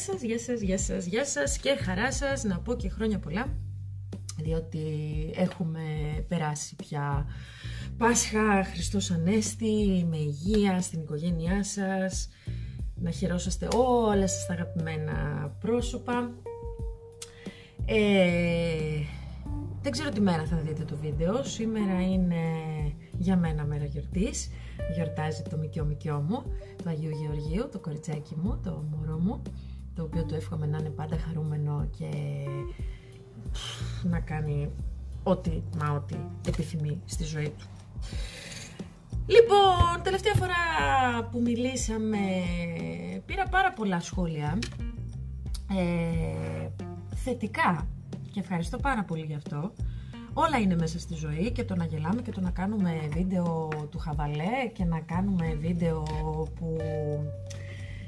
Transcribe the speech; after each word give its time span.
σας, 0.00 0.22
γεια 0.22 0.38
σας, 0.38 0.60
γεια 0.60 0.78
σας, 0.78 1.06
γεια 1.06 1.24
σας 1.24 1.58
και 1.58 1.76
χαρά 1.84 2.12
σας. 2.12 2.44
Να 2.44 2.58
πω 2.58 2.74
και 2.74 2.88
χρόνια 2.88 3.18
πολλά 3.18 3.48
διότι 4.42 4.80
έχουμε 5.34 5.80
περάσει 6.28 6.76
πια 6.76 7.26
Πάσχα, 7.98 8.64
Χριστός 8.64 9.10
Ανέστη, 9.10 10.06
με 10.10 10.16
υγεία 10.16 10.80
στην 10.80 11.00
οικογένειά 11.00 11.64
σας, 11.64 12.28
να 12.94 13.10
χαιρόσαστε 13.10 13.68
όλα 13.76 14.26
σας 14.26 14.46
τα 14.46 14.52
αγαπημένα 14.52 15.14
πρόσωπα. 15.60 16.30
Ε, 17.84 19.00
δεν 19.82 19.92
ξέρω 19.92 20.08
τι 20.08 20.20
μέρα 20.20 20.44
θα 20.44 20.56
δείτε 20.56 20.84
το 20.84 20.96
βίντεο, 20.96 21.44
σήμερα 21.44 22.02
είναι 22.02 22.42
για 23.18 23.36
μένα 23.36 23.64
μέρα 23.64 23.84
γιορτής, 23.84 24.50
γιορτάζει 24.94 25.42
το 25.50 25.56
μικιό 25.56 25.84
μικιό 25.84 26.24
μου, 26.28 26.42
το 26.84 26.90
Αγίου 26.90 27.10
Γεωργίου, 27.10 27.68
το 27.72 27.78
κοριτσάκι 27.78 28.34
μου, 28.42 28.60
το 28.64 28.84
μωρό 28.90 29.18
μου, 29.18 29.42
το 30.00 30.06
οποίο 30.06 30.24
του 30.24 30.34
εύχομαι 30.34 30.66
να 30.66 30.78
είναι 30.78 30.88
πάντα 30.88 31.18
χαρούμενο 31.18 31.88
και 31.98 32.10
να 34.02 34.20
κάνει 34.20 34.70
ό,τι 35.22 35.50
μα 35.78 35.92
ό,τι 35.92 36.16
επιθυμεί 36.48 37.00
στη 37.04 37.24
ζωή 37.24 37.52
του. 37.58 37.66
Λοιπόν, 39.26 40.02
τελευταία 40.02 40.34
φορά 40.34 40.54
που 41.30 41.40
μιλήσαμε 41.40 42.18
πήρα 43.26 43.46
πάρα 43.48 43.72
πολλά 43.72 44.00
σχόλια 44.00 44.58
ε, 45.70 46.68
θετικά 47.14 47.86
και 48.30 48.40
ευχαριστώ 48.40 48.76
πάρα 48.76 49.04
πολύ 49.04 49.24
γι' 49.24 49.34
αυτό. 49.34 49.72
Όλα 50.32 50.58
είναι 50.58 50.76
μέσα 50.76 50.98
στη 50.98 51.14
ζωή 51.14 51.50
και 51.50 51.64
το 51.64 51.76
να 51.76 51.84
γελάμε 51.84 52.22
και 52.22 52.30
το 52.30 52.40
να 52.40 52.50
κάνουμε 52.50 53.08
βίντεο 53.12 53.68
του 53.90 53.98
χαβαλέ 53.98 54.68
και 54.72 54.84
να 54.84 55.00
κάνουμε 55.00 55.54
βίντεο 55.60 56.02
που 56.58 56.76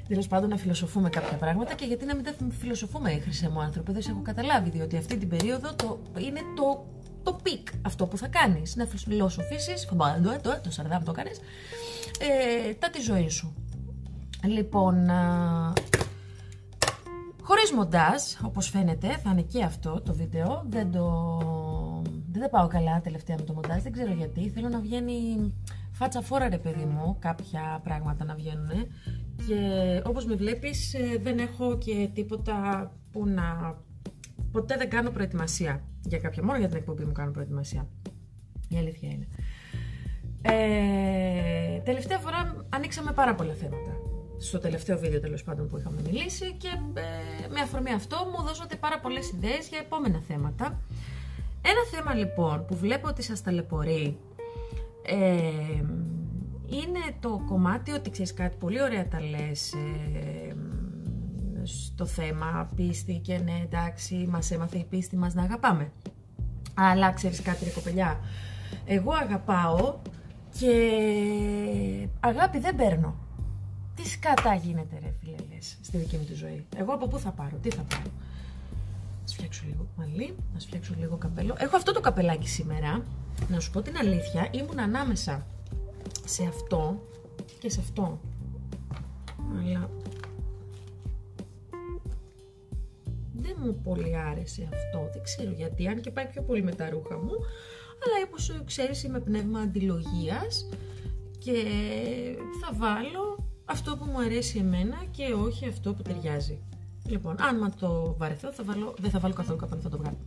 τέλος 0.07 0.27
πάντων 0.27 0.49
να 0.49 0.57
φιλοσοφούμε 0.57 1.09
κάποια 1.09 1.37
πράγματα 1.37 1.73
και 1.73 1.85
γιατί 1.85 2.05
να 2.05 2.15
μην 2.15 2.23
τα 2.23 2.33
φιλοσοφούμε 2.59 3.11
οι 3.11 3.19
χρυσέ 3.19 3.49
μου 3.49 3.61
άνθρωποι, 3.61 3.91
δεν 3.91 4.01
σε 4.01 4.11
έχω 4.11 4.21
καταλάβει, 4.21 4.69
διότι 4.69 4.97
αυτή 4.97 5.17
την 5.17 5.29
περίοδο 5.29 5.73
το, 5.73 5.99
είναι 6.17 6.39
το, 6.55 6.85
το 7.23 7.33
peak 7.43 7.67
αυτό 7.81 8.05
που 8.05 8.17
θα 8.17 8.27
κάνεις. 8.27 8.75
Να 8.75 8.85
φιλοσοφήσεις, 8.85 9.87
το, 10.41 10.59
το 10.63 10.71
σαρδάμ 10.71 11.03
το 11.03 11.11
κάνεις, 11.11 11.39
ε, 12.19 12.73
τα 12.73 12.89
τη 12.89 13.01
ζωή 13.01 13.29
σου. 13.29 13.55
Λοιπόν, 14.43 15.09
χωρίς 17.41 17.71
μοντάζ, 17.71 18.21
όπως 18.43 18.69
φαίνεται, 18.69 19.07
θα 19.23 19.29
είναι 19.31 19.41
και 19.41 19.63
αυτό 19.63 20.01
το 20.01 20.13
βίντεο, 20.13 20.65
δεν 20.69 20.91
το... 20.91 21.37
Δεν 22.33 22.41
τα 22.41 22.49
πάω 22.49 22.67
καλά 22.67 23.01
τελευταία 23.01 23.35
με 23.39 23.43
το 23.43 23.53
μοντάζ, 23.53 23.81
δεν 23.81 23.91
ξέρω 23.91 24.13
γιατί, 24.13 24.49
θέλω 24.49 24.69
να 24.69 24.79
βγαίνει 24.79 25.13
φάτσα 25.91 26.21
φόρα 26.21 26.49
ρε 26.49 26.57
παιδί 26.57 26.85
μου, 26.85 27.17
κάποια 27.19 27.81
πράγματα 27.83 28.25
να 28.25 28.35
βγαίνουν 28.35 28.69
και 29.47 30.01
όπως 30.05 30.25
με 30.25 30.35
βλέπεις 30.35 30.93
ε, 30.93 31.17
δεν 31.21 31.39
έχω 31.39 31.77
και 31.77 32.09
τίποτα 32.13 32.91
που 33.11 33.27
να... 33.27 33.77
Ποτέ 34.51 34.77
δεν 34.77 34.89
κάνω 34.89 35.09
προετοιμασία 35.09 35.83
για 36.01 36.19
κάποια, 36.19 36.43
μόνο 36.43 36.57
για 36.57 36.67
την 36.67 36.77
εκπομπή 36.77 37.03
μου 37.03 37.11
κάνω 37.11 37.31
προετοιμασία. 37.31 37.87
Η 38.69 38.77
αλήθεια 38.77 39.09
είναι. 39.09 39.27
Ε, 40.41 41.79
τελευταία 41.79 42.17
φορά 42.17 42.65
ανοίξαμε 42.69 43.11
πάρα 43.11 43.35
πολλά 43.35 43.53
θέματα. 43.53 43.97
Στο 44.39 44.59
τελευταίο 44.59 44.97
βίντεο 44.97 45.19
τέλος 45.19 45.43
πάντων 45.43 45.67
που 45.67 45.77
είχαμε 45.77 46.01
μιλήσει 46.01 46.53
και 46.53 46.67
ε, 46.93 47.47
με 47.47 47.59
αφορμή 47.59 47.91
αυτό 47.91 48.17
μου 48.17 48.43
δώσατε 48.43 48.75
πάρα 48.75 48.99
πολλές 48.99 49.31
ιδέες 49.31 49.67
για 49.67 49.77
επόμενα 49.77 50.21
θέματα. 50.27 50.81
Ένα 51.65 51.83
θέμα 51.91 52.13
λοιπόν 52.13 52.65
που 52.65 52.75
βλέπω 52.75 53.07
ότι 53.07 53.23
σας 53.23 53.41
ταλαιπωρεί 53.41 54.17
ε, 55.05 55.83
είναι 56.65 57.15
το 57.19 57.43
κομμάτι 57.47 57.91
ότι 57.91 58.09
ξέρεις 58.09 58.33
κάτι 58.33 58.57
πολύ 58.59 58.81
ωραία 58.81 59.07
τα 59.07 59.21
λες 59.21 59.73
ε, 59.73 60.55
στο 61.63 62.05
θέμα 62.05 62.69
πίστη 62.75 63.19
και 63.23 63.37
ναι 63.37 63.61
εντάξει 63.63 64.27
μας 64.29 64.51
έμαθε 64.51 64.77
η 64.77 64.83
πίστη 64.89 65.17
μας 65.17 65.33
να 65.33 65.43
αγαπάμε. 65.43 65.91
Αλλά 66.73 67.11
ξέρεις 67.11 67.41
κάτι 67.41 67.63
ρε 67.63 67.69
κοπελιά, 67.69 68.19
εγώ 68.85 69.11
αγαπάω 69.11 69.95
και 70.59 70.73
αγάπη 72.19 72.59
δεν 72.59 72.75
παίρνω. 72.75 73.15
Τι 73.95 74.07
σκατά 74.07 74.53
γίνεται 74.53 74.99
ρε 75.01 75.13
φίλε 75.19 75.35
λες, 75.53 75.77
στη 75.81 75.97
δική 75.97 76.17
μου 76.17 76.23
τη 76.23 76.33
ζωή. 76.33 76.65
Εγώ 76.77 76.93
από 76.93 77.07
πού 77.07 77.19
θα 77.19 77.31
πάρω, 77.31 77.57
τι 77.61 77.69
θα 77.69 77.81
πάρω. 77.81 78.11
Να 79.33 79.39
φτιάξω 79.39 79.63
λίγο 79.65 79.87
μαλλί, 79.95 80.35
να 80.53 80.59
φτιάξω 80.59 80.93
λίγο 80.99 81.17
καπέλο. 81.17 81.55
Έχω 81.57 81.75
αυτό 81.75 81.93
το 81.93 81.99
καπελάκι 81.99 82.47
σήμερα. 82.47 83.05
Να 83.47 83.59
σου 83.59 83.71
πω 83.71 83.81
την 83.81 83.97
αλήθεια, 83.97 84.47
ήμουν 84.51 84.79
ανάμεσα 84.79 85.45
σε 86.25 86.43
αυτό 86.43 87.01
και 87.59 87.69
σε 87.69 87.79
αυτό. 87.79 88.19
Αλλά 89.59 89.89
δεν 93.33 93.55
μου 93.59 93.81
πολύ 93.83 94.17
άρεσε 94.17 94.69
αυτό. 94.73 95.09
Δεν 95.13 95.23
ξέρω 95.23 95.51
γιατί, 95.51 95.87
αν 95.87 96.01
και 96.01 96.11
πάει 96.11 96.25
πιο 96.25 96.41
πολύ 96.41 96.63
με 96.63 96.71
τα 96.71 96.89
ρούχα 96.89 97.17
μου. 97.17 97.33
Αλλά 98.05 98.27
όπως 98.27 98.61
ξέρεις 98.65 99.03
είμαι 99.03 99.19
πνεύμα 99.19 99.59
αντιλογίας 99.59 100.69
και 101.37 101.63
θα 102.61 102.73
βάλω 102.73 103.45
αυτό 103.65 103.97
που 103.97 104.05
μου 104.05 104.19
αρέσει 104.19 104.57
εμένα 104.57 105.05
και 105.11 105.33
όχι 105.33 105.67
αυτό 105.67 105.93
που 105.93 106.01
ταιριάζει. 106.01 106.59
Λοιπόν, 107.05 107.35
αν 107.41 107.73
το 107.79 108.15
βαρεθώ, 108.17 108.53
θα 108.53 108.63
βάλω, 108.63 108.93
δεν 108.99 109.09
θα 109.09 109.19
βάλω 109.19 109.33
καθόλου 109.33 109.57
καπέλο, 109.57 109.81
θα 109.81 109.89
το 109.89 109.97
βγάλω. 109.97 110.17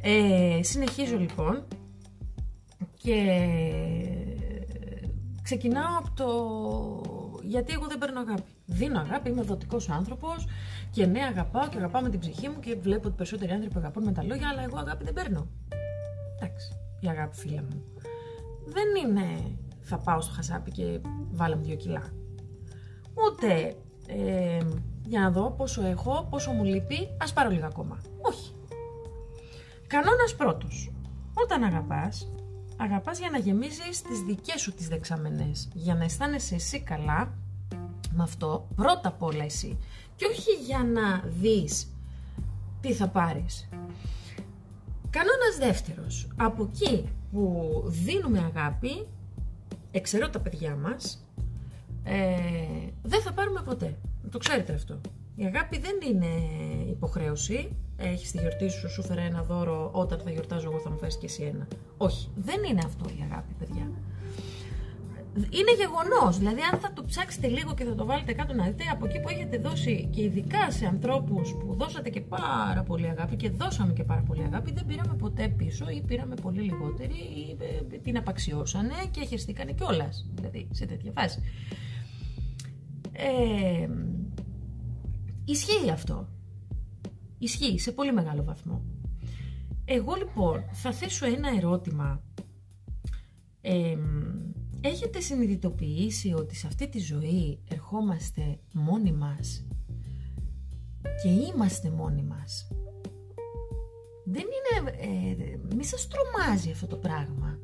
Ε, 0.00 0.62
συνεχίζω 0.62 1.16
λοιπόν 1.16 1.64
και 3.02 3.40
ξεκινάω 5.42 5.98
από 5.98 6.10
το 6.14 6.26
γιατί 7.42 7.72
εγώ 7.72 7.86
δεν 7.86 7.98
παίρνω 7.98 8.20
αγάπη. 8.20 8.52
Δίνω 8.66 9.00
αγάπη, 9.00 9.30
είμαι 9.30 9.42
δοτικός 9.42 9.88
άνθρωπος 9.88 10.46
και 10.90 11.06
ναι, 11.06 11.22
αγαπάω 11.22 11.68
και 11.68 11.76
αγαπάω 11.76 12.02
με 12.02 12.10
την 12.10 12.20
ψυχή 12.20 12.48
μου 12.48 12.60
και 12.60 12.74
βλέπω 12.74 13.06
ότι 13.06 13.16
περισσότεροι 13.16 13.52
άνθρωποι 13.52 13.78
αγαπούν 13.78 14.04
με 14.04 14.12
τα 14.12 14.24
λόγια, 14.24 14.48
αλλά 14.48 14.62
εγώ 14.62 14.78
αγάπη 14.78 15.04
δεν 15.04 15.12
παίρνω. 15.12 15.46
Εντάξει, 16.36 16.76
η 17.00 17.08
αγάπη, 17.08 17.36
φίλε 17.36 17.60
μου. 17.60 17.84
Δεν 18.64 18.84
είναι 19.04 19.56
θα 19.80 19.98
πάω 19.98 20.20
στο 20.20 20.32
χασάπι 20.32 20.70
και 20.70 21.00
βάλω 21.30 21.56
δύο 21.56 21.76
κιλά. 21.76 22.12
Ούτε 23.14 23.74
ε, 24.06 24.58
για 25.06 25.20
να 25.20 25.30
δω 25.30 25.50
πόσο 25.50 25.86
έχω, 25.86 26.26
πόσο 26.30 26.50
μου 26.52 26.64
λείπει, 26.64 27.08
ας 27.18 27.32
πάρω 27.32 27.50
λίγα 27.50 27.66
ακόμα. 27.66 28.00
Όχι. 28.20 28.52
Κανόνας 29.86 30.34
πρώτος. 30.36 30.92
Όταν 31.34 31.62
αγαπάς, 31.62 32.32
αγαπάς 32.76 33.18
για 33.18 33.30
να 33.30 33.38
γεμίζεις 33.38 34.02
τις 34.02 34.20
δικές 34.26 34.60
σου 34.60 34.72
τις 34.72 34.88
δεξαμενές, 34.88 35.68
για 35.74 35.94
να 35.94 36.04
αισθάνεσαι 36.04 36.54
εσύ 36.54 36.80
καλά 36.80 37.34
με 38.14 38.22
αυτό, 38.22 38.68
πρώτα 38.74 39.08
απ' 39.08 39.22
όλα 39.22 39.44
εσύ, 39.44 39.78
και 40.16 40.26
όχι 40.30 40.64
για 40.64 40.84
να 40.84 41.24
δεις 41.40 41.92
τι 42.80 42.92
θα 42.92 43.08
πάρεις. 43.08 43.68
Κανόνας 45.10 45.56
δεύτερος, 45.58 46.28
από 46.36 46.70
εκεί 46.72 47.08
που 47.32 47.70
δίνουμε 47.86 48.38
αγάπη, 48.54 49.06
εξαιρώ 49.90 50.30
τα 50.30 50.40
παιδιά 50.40 50.76
μας, 50.76 51.26
ε, 52.04 52.90
δεν 53.02 53.22
θα 53.22 53.32
πάρουμε 53.32 53.62
ποτέ. 53.62 53.98
Το 54.32 54.38
ξέρετε 54.38 54.72
αυτό. 54.72 55.00
Η 55.36 55.44
αγάπη 55.44 55.78
δεν 55.78 55.96
είναι 56.10 56.26
υποχρέωση, 56.90 57.76
έχεις 57.96 58.30
τη 58.30 58.38
γιορτή 58.38 58.68
σου, 58.68 58.90
σου 58.90 59.02
φέρε 59.02 59.20
ένα 59.20 59.42
δώρο, 59.42 59.90
όταν 59.92 60.18
θα 60.18 60.30
γιορτάζω 60.30 60.68
εγώ 60.70 60.80
θα 60.80 60.90
μου 60.90 60.98
φέρεις 60.98 61.16
και 61.16 61.26
εσύ 61.26 61.42
ένα. 61.42 61.68
Όχι, 61.96 62.30
δεν 62.36 62.62
είναι 62.70 62.82
αυτό 62.84 63.04
η 63.08 63.24
αγάπη, 63.30 63.52
παιδιά. 63.58 63.90
Είναι 65.36 65.72
γεγονός. 65.76 66.38
Δηλαδή, 66.38 66.60
αν 66.72 66.78
θα 66.78 66.92
το 66.92 67.04
ψάξετε 67.04 67.46
λίγο 67.46 67.74
και 67.74 67.84
θα 67.84 67.94
το 67.94 68.04
βάλετε 68.04 68.32
κάτω 68.32 68.54
να 68.54 68.64
δείτε, 68.64 68.84
από 68.92 69.06
εκεί 69.06 69.20
που 69.20 69.28
έχετε 69.28 69.58
δώσει 69.58 70.08
και 70.10 70.22
ειδικά 70.22 70.70
σε 70.70 70.86
ανθρώπους 70.86 71.54
που 71.54 71.74
δώσατε 71.74 72.10
και 72.10 72.20
πάρα 72.20 72.82
πολύ 72.86 73.08
αγάπη 73.08 73.36
και 73.36 73.50
δώσαμε 73.50 73.92
και 73.92 74.04
πάρα 74.04 74.22
πολύ 74.26 74.42
αγάπη, 74.42 74.72
δεν 74.72 74.86
πήραμε 74.86 75.14
ποτέ 75.14 75.48
πίσω 75.48 75.88
ή 75.88 76.02
πήραμε 76.06 76.34
πολύ 76.42 76.60
λιγότερη 76.60 77.14
ή 77.14 77.56
ε, 77.92 77.96
την 77.96 78.16
απαξιώσανε 78.16 78.94
και 79.10 79.24
χεστήκανε 79.24 79.72
κιόλας. 79.72 80.26
Δηλαδή, 80.34 80.68
σε 80.70 80.86
τέτοια 80.86 81.12
φάση. 81.14 81.42
Ε, 83.12 83.88
ισχύει 85.44 85.90
αυτό. 85.90 86.28
Ισχύει 87.38 87.78
σε 87.78 87.92
πολύ 87.92 88.12
μεγάλο 88.12 88.44
βαθμό. 88.44 88.84
Εγώ 89.84 90.14
λοιπόν 90.14 90.64
θα 90.72 90.92
θέσω 90.92 91.26
ένα 91.26 91.48
ερώτημα. 91.56 92.22
έχετε 94.80 95.20
συνειδητοποιήσει 95.20 96.32
ότι 96.32 96.56
σε 96.56 96.66
αυτή 96.66 96.88
τη 96.88 96.98
ζωή 96.98 97.58
ερχόμαστε 97.70 98.58
μόνοι 98.72 99.12
μας 99.12 99.66
και 101.22 101.28
είμαστε 101.28 101.90
μόνοι 101.90 102.22
μας; 102.22 102.68
Δεν 104.24 104.44
είναι, 104.44 104.90
ε, 104.90 105.74
μη 105.76 105.84
σας 105.84 106.08
τρομάζει 106.08 106.70
αυτό 106.70 106.86
το 106.86 106.96
πράγμα 106.96 107.58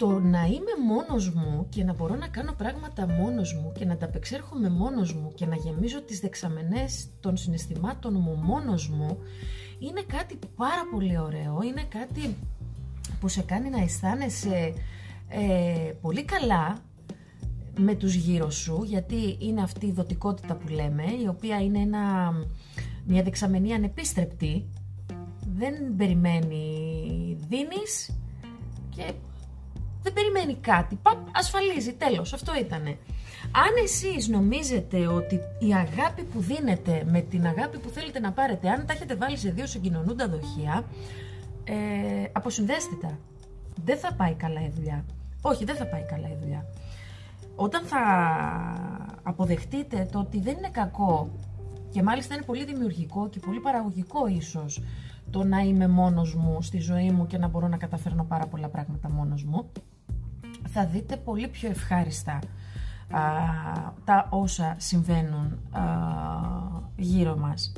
το 0.00 0.18
να 0.20 0.44
είμαι 0.44 0.72
μόνος 0.86 1.30
μου 1.30 1.66
και 1.68 1.84
να 1.84 1.94
μπορώ 1.94 2.14
να 2.14 2.28
κάνω 2.28 2.52
πράγματα 2.52 3.06
μόνος 3.06 3.54
μου 3.54 3.72
και 3.78 3.84
να 3.84 3.96
τα 3.96 4.06
απεξέρχομαι 4.06 4.70
μόνος 4.70 5.14
μου 5.14 5.32
και 5.34 5.46
να 5.46 5.56
γεμίζω 5.56 6.02
τις 6.02 6.20
δεξαμενές 6.20 7.08
των 7.20 7.36
συναισθημάτων 7.36 8.14
μου 8.14 8.34
μόνος 8.42 8.88
μου 8.88 9.18
είναι 9.78 10.02
κάτι 10.06 10.38
πάρα 10.56 10.82
πολύ 10.92 11.18
ωραίο, 11.18 11.62
είναι 11.62 11.84
κάτι 11.88 12.36
που 13.20 13.28
σε 13.28 13.42
κάνει 13.42 13.70
να 13.70 13.82
αισθάνεσαι 13.82 14.74
ε, 15.28 15.92
πολύ 16.00 16.24
καλά 16.24 16.78
με 17.78 17.94
τους 17.94 18.14
γύρω 18.14 18.50
σου, 18.50 18.82
γιατί 18.84 19.36
είναι 19.40 19.62
αυτή 19.62 19.86
η 19.86 19.92
δοτικότητα 19.92 20.56
που 20.56 20.68
λέμε, 20.68 21.04
η 21.22 21.26
οποία 21.28 21.62
είναι 21.62 21.78
ένα, 21.78 22.32
μια 23.06 23.22
δεξαμενή 23.22 23.72
ανεπίστρεπτη, 23.72 24.68
δεν 25.56 25.74
περιμένει 25.96 26.66
δίνεις 27.48 28.16
και 28.96 29.12
δεν 30.02 30.12
περιμένει 30.12 30.54
κάτι, 30.54 30.98
παπ, 31.02 31.18
ασφαλίζει, 31.32 31.92
τέλος, 31.92 32.32
αυτό 32.32 32.52
ήτανε. 32.56 32.98
Αν 33.52 33.84
εσείς 33.84 34.28
νομίζετε 34.28 35.06
ότι 35.06 35.34
η 35.58 35.74
αγάπη 35.74 36.22
που 36.22 36.40
δίνετε 36.40 37.04
με 37.10 37.20
την 37.20 37.46
αγάπη 37.46 37.78
που 37.78 37.88
θέλετε 37.88 38.20
να 38.20 38.32
πάρετε, 38.32 38.68
αν 38.68 38.86
τα 38.86 38.92
έχετε 38.92 39.14
βάλει 39.14 39.36
σε 39.36 39.50
δύο 39.50 39.66
συγκοινωνούντα 39.66 40.28
δοχεία, 40.28 40.84
ε, 41.64 41.74
αποσυνδέστε 42.32 42.94
τα. 43.00 43.18
Δεν 43.84 43.98
θα 43.98 44.14
πάει 44.14 44.34
καλά 44.34 44.60
η 44.60 44.70
δουλειά. 44.74 45.04
Όχι, 45.42 45.64
δεν 45.64 45.76
θα 45.76 45.86
πάει 45.86 46.02
καλά 46.02 46.28
η 46.28 46.36
δουλειά. 46.40 46.66
Όταν 47.56 47.84
θα 47.84 48.00
αποδεχτείτε 49.22 50.08
το 50.12 50.18
ότι 50.18 50.40
δεν 50.40 50.56
είναι 50.56 50.68
κακό 50.70 51.30
και 51.90 52.02
μάλιστα 52.02 52.34
είναι 52.34 52.44
πολύ 52.44 52.64
δημιουργικό 52.64 53.28
και 53.28 53.38
πολύ 53.38 53.60
παραγωγικό 53.60 54.26
ίσως 54.26 54.82
το 55.30 55.44
να 55.44 55.58
είμαι 55.58 55.88
μόνος 55.88 56.34
μου 56.34 56.62
στη 56.62 56.78
ζωή 56.78 57.10
μου 57.10 57.26
και 57.26 57.38
να 57.38 57.48
μπορώ 57.48 57.68
να 57.68 57.76
καταφέρνω 57.76 58.24
πάρα 58.24 58.46
πολλά 58.46 58.68
πράγματα 58.68 59.10
μόνος 59.10 59.44
μου, 59.44 59.70
θα 60.72 60.86
δείτε 60.86 61.16
πολύ 61.16 61.48
πιο 61.48 61.68
ευχάριστα 61.68 62.38
α, 63.10 63.20
τα 64.04 64.26
όσα 64.30 64.74
συμβαίνουν 64.78 65.58
α, 65.70 65.82
γύρω 66.96 67.36
μας. 67.36 67.72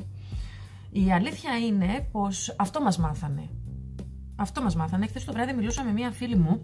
Η 0.91 1.11
αλήθεια 1.11 1.57
είναι 1.57 2.07
πως 2.11 2.55
αυτό 2.57 2.81
μας 2.81 2.97
μάθανε. 2.97 3.49
Αυτό 4.35 4.61
μας 4.61 4.75
μάθανε. 4.75 5.07
Χθες 5.07 5.25
το 5.25 5.33
βράδυ 5.33 5.53
μιλούσα 5.53 5.83
με 5.83 5.91
μία 5.91 6.11
φίλη 6.11 6.35
μου, 6.35 6.61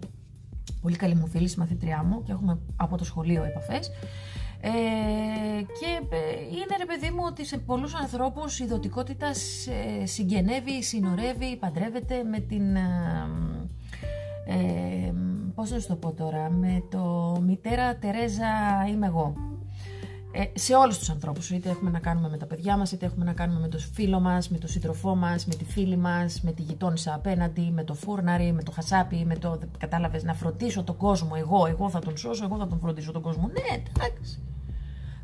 πολύ 0.80 0.96
καλή 0.96 1.14
μου 1.14 1.26
φίλη, 1.26 1.52
μαθητριά 1.56 2.02
μου 2.02 2.22
και 2.22 2.32
έχουμε 2.32 2.58
από 2.76 2.96
το 2.96 3.04
σχολείο 3.04 3.44
επαφές 3.44 3.90
ε, 4.62 4.70
και 5.62 6.16
ε, 6.16 6.40
είναι 6.42 6.76
ρε 6.78 6.84
παιδί 6.84 7.10
μου 7.10 7.22
ότι 7.26 7.46
σε 7.46 7.58
πολλούς 7.58 7.94
ανθρώπους 7.94 8.58
η 8.58 8.66
δοτικότητα 8.66 9.26
ε, 10.00 10.06
συγγενεύει, 10.06 10.82
συνορεύει, 10.82 11.56
παντρεύεται 11.56 12.22
με 12.22 12.38
την... 12.40 12.76
Ε, 14.46 15.12
πώς 15.60 15.70
να 15.70 15.78
σου 15.78 15.86
το 15.86 15.94
πω 15.96 16.12
τώρα, 16.12 16.50
με 16.50 16.82
το 16.90 17.36
μητέρα 17.46 17.96
Τερέζα 17.96 18.46
είμαι 18.90 19.06
εγώ. 19.06 19.34
Ε, 20.32 20.58
σε 20.58 20.74
όλους 20.74 20.98
τους 20.98 21.10
ανθρώπους, 21.10 21.50
είτε 21.50 21.68
έχουμε 21.68 21.90
να 21.90 21.98
κάνουμε 21.98 22.28
με 22.28 22.36
τα 22.36 22.46
παιδιά 22.46 22.76
μας, 22.76 22.92
είτε 22.92 23.06
έχουμε 23.06 23.24
να 23.24 23.32
κάνουμε 23.32 23.60
με 23.60 23.68
το 23.68 23.78
φίλο 23.78 24.20
μας, 24.20 24.48
με 24.48 24.58
το 24.58 24.68
σύντροφό 24.68 25.14
μας, 25.14 25.46
με 25.46 25.54
τη 25.54 25.64
φίλη 25.64 25.96
μας, 25.96 26.40
με 26.40 26.52
τη 26.52 26.62
γειτόνισσα 26.62 27.14
απέναντι, 27.14 27.70
με 27.74 27.84
το 27.84 27.94
φούρναρι, 27.94 28.52
με 28.52 28.62
το 28.62 28.70
χασάπι, 28.70 29.24
με 29.24 29.36
το, 29.36 29.58
κατάλαβες, 29.78 30.22
να 30.22 30.34
φροντίσω 30.34 30.82
τον 30.82 30.96
κόσμο, 30.96 31.30
εγώ, 31.36 31.66
εγώ 31.66 31.90
θα 31.90 31.98
τον 31.98 32.16
σώσω, 32.16 32.44
εγώ 32.44 32.56
θα 32.56 32.66
τον 32.66 32.78
φροντίσω 32.78 33.12
τον 33.12 33.22
κόσμο. 33.22 33.46
Ναι, 33.46 33.82
εντάξει. 33.96 34.42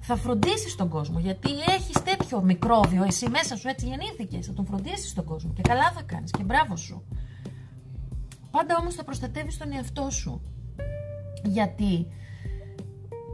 Θα 0.01 0.17
φροντίσεις 0.17 0.75
τον 0.75 0.89
κόσμο, 0.89 1.19
γιατί 1.19 1.51
έχεις 1.69 2.03
τέτοιο 2.03 2.43
μικρόβιο, 2.43 3.05
εσύ 3.05 3.29
μέσα 3.29 3.57
σου 3.57 3.69
έτσι 3.69 3.87
γεννήθηκες. 3.87 4.47
Θα 4.47 4.53
τον 4.53 4.67
φροντίσεις 4.67 5.15
τον 5.15 5.25
κόσμο 5.25 5.53
και 5.53 5.63
καλά 5.63 5.91
θα 5.95 6.03
κάνεις 6.03 6.31
και 6.31 6.43
μπράβο 6.43 6.77
σου. 6.77 7.03
Πάντα 8.57 8.77
όμως 8.81 8.95
θα 8.95 9.05
προστατεύεις 9.05 9.59
τον 9.59 9.73
εαυτό 9.73 10.11
σου. 10.11 10.43
Γιατί 11.45 12.07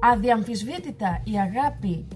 αδιαμφισβήτητα 0.00 1.22
η 1.24 1.38
αγάπη 1.38 2.08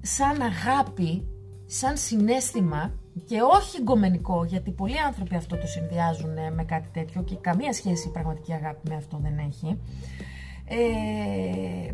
σαν 0.00 0.42
αγάπη, 0.42 1.26
σαν 1.66 1.96
συνέστημα 1.96 2.94
και 3.24 3.40
όχι 3.40 3.82
γκομενικό, 3.82 4.44
γιατί 4.44 4.70
πολλοί 4.70 5.00
άνθρωποι 5.00 5.34
αυτό 5.34 5.56
το 5.56 5.66
συνδυάζουν 5.66 6.54
με 6.54 6.64
κάτι 6.64 6.88
τέτοιο 6.92 7.22
και 7.22 7.36
καμία 7.36 7.72
σχέση 7.72 8.08
η 8.08 8.10
πραγματική 8.10 8.52
αγάπη 8.52 8.88
με 8.88 8.94
αυτό 8.94 9.18
δεν 9.22 9.38
έχει. 9.38 9.78
Ε, 10.64 11.92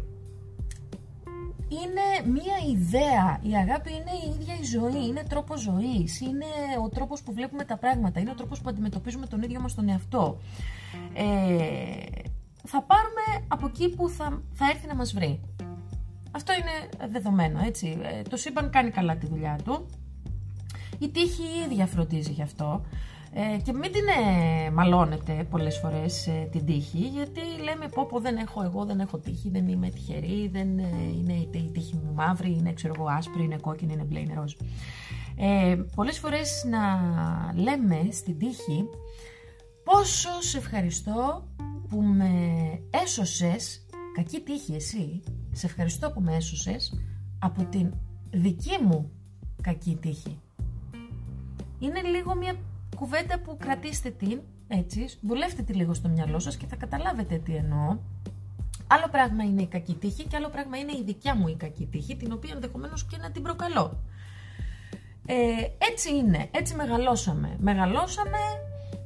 είναι 1.71 2.31
μία 2.33 2.57
ιδέα. 2.71 3.41
Η 3.43 3.57
αγάπη 3.57 3.91
είναι 3.91 4.15
η 4.25 4.31
ίδια 4.35 4.55
η 4.61 4.65
ζωή, 4.65 5.07
είναι 5.07 5.23
τρόπο 5.29 5.57
ζωής, 5.57 6.21
είναι 6.21 6.47
ο 6.85 6.89
τρόπος 6.89 7.23
που 7.23 7.33
βλέπουμε 7.33 7.65
τα 7.65 7.77
πράγματα, 7.77 8.21
είναι 8.21 8.31
ο 8.31 8.35
τρόπος 8.35 8.61
που 8.61 8.69
αντιμετωπίζουμε 8.69 9.27
τον 9.27 9.43
ίδιο 9.43 9.61
μας 9.61 9.75
τον 9.75 9.89
εαυτό. 9.89 10.39
Ε, 11.15 11.25
θα 12.67 12.83
πάρουμε 12.83 13.47
από 13.49 13.67
εκεί 13.67 13.89
που 13.89 14.09
θα, 14.09 14.43
θα 14.53 14.67
έρθει 14.71 14.87
να 14.87 14.95
μας 14.95 15.13
βρει. 15.13 15.41
Αυτό 16.31 16.53
είναι 16.53 17.09
δεδομένο, 17.11 17.61
έτσι. 17.65 17.99
Ε, 18.03 18.23
το 18.23 18.37
σύμπαν 18.37 18.71
κάνει 18.71 18.91
καλά 18.91 19.17
τη 19.17 19.27
δουλειά 19.27 19.59
του. 19.65 19.87
Η 20.99 21.09
τύχη 21.09 21.43
η 21.43 21.71
ίδια 21.71 21.87
φροντίζει 21.87 22.33
γι' 22.33 22.43
αυτό. 22.43 22.85
Ε, 23.33 23.57
και 23.63 23.73
μην 23.73 23.93
την 23.93 24.05
ε, 24.09 24.71
μαλώνετε 24.71 25.47
πολλές 25.51 25.79
φορές 25.79 26.27
ε, 26.27 26.49
την 26.51 26.65
τύχη, 26.65 26.99
γιατί 26.99 27.41
λέμε 27.63 27.89
πω 27.89 28.07
πω 28.07 28.21
δεν 28.21 28.37
έχω 28.37 28.63
εγώ, 28.63 28.85
δεν 28.85 29.01
έχω 29.01 29.19
τύχη, 29.19 29.51
δεν 29.51 29.69
είμαι 29.69 29.89
τυχερή, 29.89 30.49
δεν 30.53 30.79
ε, 30.79 30.85
είναι 31.19 31.33
η 31.33 31.71
τύχη 31.73 31.95
μου 31.95 32.13
μαύρη, 32.15 32.51
είναι 32.53 32.73
ξέρω 32.73 32.95
εγώ 32.97 33.07
άσπρη, 33.09 33.43
είναι 33.43 33.57
κόκκινη, 33.57 33.93
είναι 33.93 34.03
μπλε, 34.03 34.21
είναι 34.21 34.35
ροζ. 34.35 34.53
Ε, 35.37 35.77
πολλές 35.95 36.19
φορές 36.19 36.67
να 36.71 36.81
λέμε 37.55 38.09
στην 38.11 38.39
τύχη 38.39 38.85
πόσο 39.85 40.29
σε 40.41 40.59
ευχαριστώ 40.59 41.49
που 41.89 42.03
με 42.03 42.31
έσωσες, 42.91 43.87
κακή 44.15 44.41
τύχη 44.41 44.75
εσύ, 44.75 45.23
σε 45.53 45.67
ευχαριστώ 45.67 46.11
που 46.11 46.21
με 46.21 46.37
έσωσες 46.37 47.01
από 47.39 47.65
την 47.65 47.93
δική 48.31 48.83
μου 48.83 49.11
κακή 49.63 49.99
τύχη. 50.01 50.41
Είναι 51.79 52.01
λίγο 52.03 52.35
μια 52.35 52.55
κουβέντα 53.01 53.39
που 53.39 53.57
κρατήστε 53.57 54.11
την, 54.11 54.41
έτσι, 54.69 55.07
δουλεύτε 55.21 55.63
τη 55.63 55.73
λίγο 55.73 55.95
στο 55.95 56.09
μυαλό 56.09 56.39
σας 56.39 56.57
και 56.57 56.67
θα 56.67 56.77
καταλάβετε 56.77 57.37
τι 57.39 57.55
εννοώ. 57.55 57.99
Άλλο 58.87 59.09
πράγμα 59.11 59.45
είναι 59.45 59.63
η 59.63 59.67
κακή 59.67 59.95
τύχη 59.95 60.25
και 60.25 60.37
άλλο 60.37 60.49
πράγμα 60.49 60.77
είναι 60.79 60.93
η 60.93 61.03
δικιά 61.05 61.35
μου 61.37 61.49
η 61.49 61.55
κακή 61.55 61.87
τύχη, 61.87 62.17
την 62.17 62.33
οποία 62.33 62.51
ενδεχομένως 62.55 63.05
και 63.05 63.17
να 63.17 63.31
την 63.31 63.43
προκαλώ. 63.43 64.03
Ε, 65.27 65.35
έτσι 65.91 66.15
είναι, 66.17 66.49
έτσι 66.51 66.75
μεγαλώσαμε. 66.75 67.57
Μεγαλώσαμε 67.59 68.39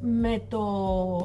με 0.00 0.43
το 0.49 0.62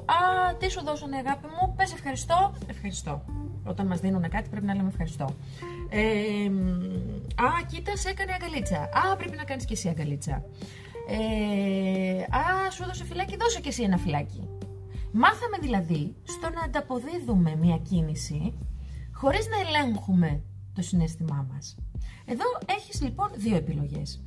«Α, 0.06 0.56
τι 0.60 0.72
σου 0.72 0.84
δώσανε 0.84 1.18
αγάπη 1.18 1.48
μου, 1.48 1.74
πες 1.76 1.94
ευχαριστώ». 1.94 2.54
Ευχαριστώ. 2.70 3.22
Όταν 3.64 3.88
μας 3.88 4.00
δίνουν 4.00 4.30
κάτι 4.30 4.50
πρέπει 4.50 4.66
να 4.66 4.76
λέμε 4.76 4.88
ευχαριστώ. 4.88 5.36
Ε, 5.90 6.02
«Α, 7.44 7.48
κοίτας, 7.72 8.00
σε 8.00 8.10
έκανε 8.10 8.32
αγκαλίτσα». 8.34 8.80
«Α, 8.82 9.16
πρέπει 9.16 9.38
να 9.38 9.44
κάνεις 9.44 9.66
και 9.66 9.74
εσύ 9.74 9.90
αγκαλίτσα». 9.90 10.44
Ε, 11.12 12.22
α, 12.22 12.72
σου 12.72 12.84
έδωσε 12.84 13.04
φυλάκι, 13.04 13.38
δώσε 13.38 13.60
και 13.60 13.70
εσύ 13.70 13.84
ένα 13.84 13.98
φυλάκι. 13.98 14.48
Μάθαμε 15.12 15.58
δηλαδή 15.62 16.16
στο 16.24 16.50
να 16.50 16.62
ανταποδίδουμε 16.62 17.56
μια 17.56 17.78
κίνηση 17.78 18.54
χωρίς 19.14 19.48
να 19.48 19.58
ελέγχουμε 19.68 20.42
το 20.74 20.82
συνέστημά 20.82 21.48
μας. 21.52 21.78
Εδώ 22.26 22.44
έχεις 22.66 23.02
λοιπόν 23.02 23.30
δύο 23.36 23.56
επιλογές. 23.56 24.24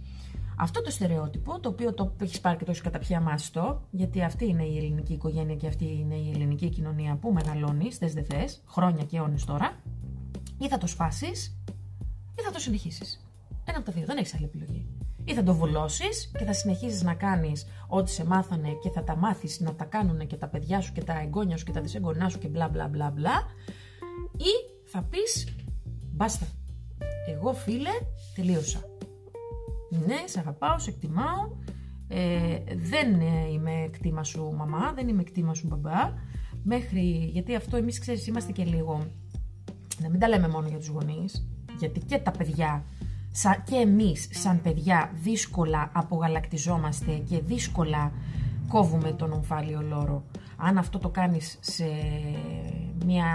Αυτό 0.57 0.83
το 0.83 0.91
στερεότυπο, 0.91 1.61
το 1.61 1.69
οποίο 1.69 1.95
το 1.95 2.17
έχεις 2.21 2.41
πάρει 2.41 2.57
και 2.57 2.65
το 2.65 2.71
έχεις 2.71 2.83
καταπιεί 2.83 3.15
αμάστο, 3.15 3.83
γιατί 3.91 4.23
αυτή 4.23 4.49
είναι 4.49 4.65
η 4.65 4.77
ελληνική 4.77 5.13
οικογένεια 5.13 5.55
και 5.55 5.67
αυτή 5.67 5.85
είναι 5.85 6.15
η 6.15 6.31
ελληνική 6.35 6.69
κοινωνία 6.69 7.17
που 7.17 7.33
μεγαλώνει, 7.33 7.93
θε 7.93 8.07
δε 8.07 8.23
θε, 8.23 8.49
χρόνια 8.67 9.05
και 9.05 9.17
αιώνες 9.17 9.45
τώρα, 9.45 9.81
ή 10.59 10.69
θα 10.69 10.79
το 10.79 10.87
σπάσεις 10.87 11.59
ή 12.39 12.43
θα 12.43 12.51
το 12.51 12.59
συνεχίσεις. 12.59 13.27
Ένα 13.65 13.77
από 13.77 13.87
τα 13.87 13.93
δύο, 13.93 14.05
δεν 14.07 14.17
έχεις 14.17 14.35
άλλη 14.35 14.45
επιλογή. 14.45 14.87
Ή 15.25 15.35
θα 15.35 15.43
το 15.43 15.55
βουλώσεις 15.55 16.31
και 16.39 16.45
θα 16.45 16.53
συνεχίσει 16.53 17.05
να 17.05 17.15
κάνεις 17.15 17.67
ό,τι 17.89 18.11
σε 18.11 18.25
μάθανε 18.27 18.69
και 18.83 18.91
θα 18.91 19.05
τα 19.05 19.17
μάθεις 19.17 19.61
να 19.61 19.75
τα 19.75 19.85
κάνουν 19.85 20.27
και 20.27 20.37
τα 20.37 20.49
παιδιά 20.49 20.81
σου 20.81 20.93
και 20.93 21.03
τα 21.03 21.21
εγγόνια 21.21 21.57
σου 21.57 21.65
και 21.65 21.73
τα 21.73 21.81
δυσεγγονά 21.81 22.29
σου 22.29 22.39
και 22.39 22.49
μπλα 22.49 22.69
μπλα 22.69 22.89
μπλα 22.89 23.11
μπλα. 23.11 23.43
Ή 24.37 24.83
θα 24.85 25.03
πεις 25.03 25.57
μπάστα. 26.13 26.47
Εγώ 27.29 27.53
φίλε 27.53 27.91
τελείωσα. 28.35 28.81
Ναι, 30.07 30.17
σε 30.25 30.39
αγαπάω, 30.39 30.79
σε 30.79 30.91
εκτιμάω. 30.91 31.51
Ε, 32.09 32.59
δεν 32.77 33.21
είμαι 33.53 33.89
κτήμα 33.93 34.25
σου 34.25 34.53
μαμά, 34.57 34.93
δεν 34.93 35.09
είμαι 35.09 35.23
κτήμα 35.23 35.55
σου 35.55 35.67
μπαμπά. 35.67 36.13
Μέχρι, 36.63 37.31
γιατί 37.33 37.55
αυτό 37.55 37.77
εμείς 37.77 37.99
ξέρεις 37.99 38.27
είμαστε 38.27 38.53
και 38.53 38.65
λίγο, 38.65 39.07
να 40.03 40.09
μην 40.09 40.21
τα 40.21 40.29
λέμε 40.29 40.49
μόνο 40.49 40.69
για 40.69 40.79
τους 40.79 40.89
γονείς, 40.89 41.49
γιατί 41.79 42.01
και 42.01 42.19
τα 42.19 42.31
παιδιά 42.31 42.85
και 43.65 43.77
εμείς 43.77 44.29
σαν 44.31 44.61
παιδιά 44.61 45.11
δύσκολα 45.15 45.91
απογαλακτιζόμαστε 45.93 47.13
και 47.13 47.41
δύσκολα 47.41 48.13
κόβουμε 48.69 49.13
τον 49.13 49.33
ομφάλιο 49.33 49.83
λόρο. 49.83 50.25
Αν 50.57 50.79
αυτό 50.79 50.99
το 50.99 51.09
κάνεις 51.09 51.59
σε 51.61 51.85
μια 53.05 53.27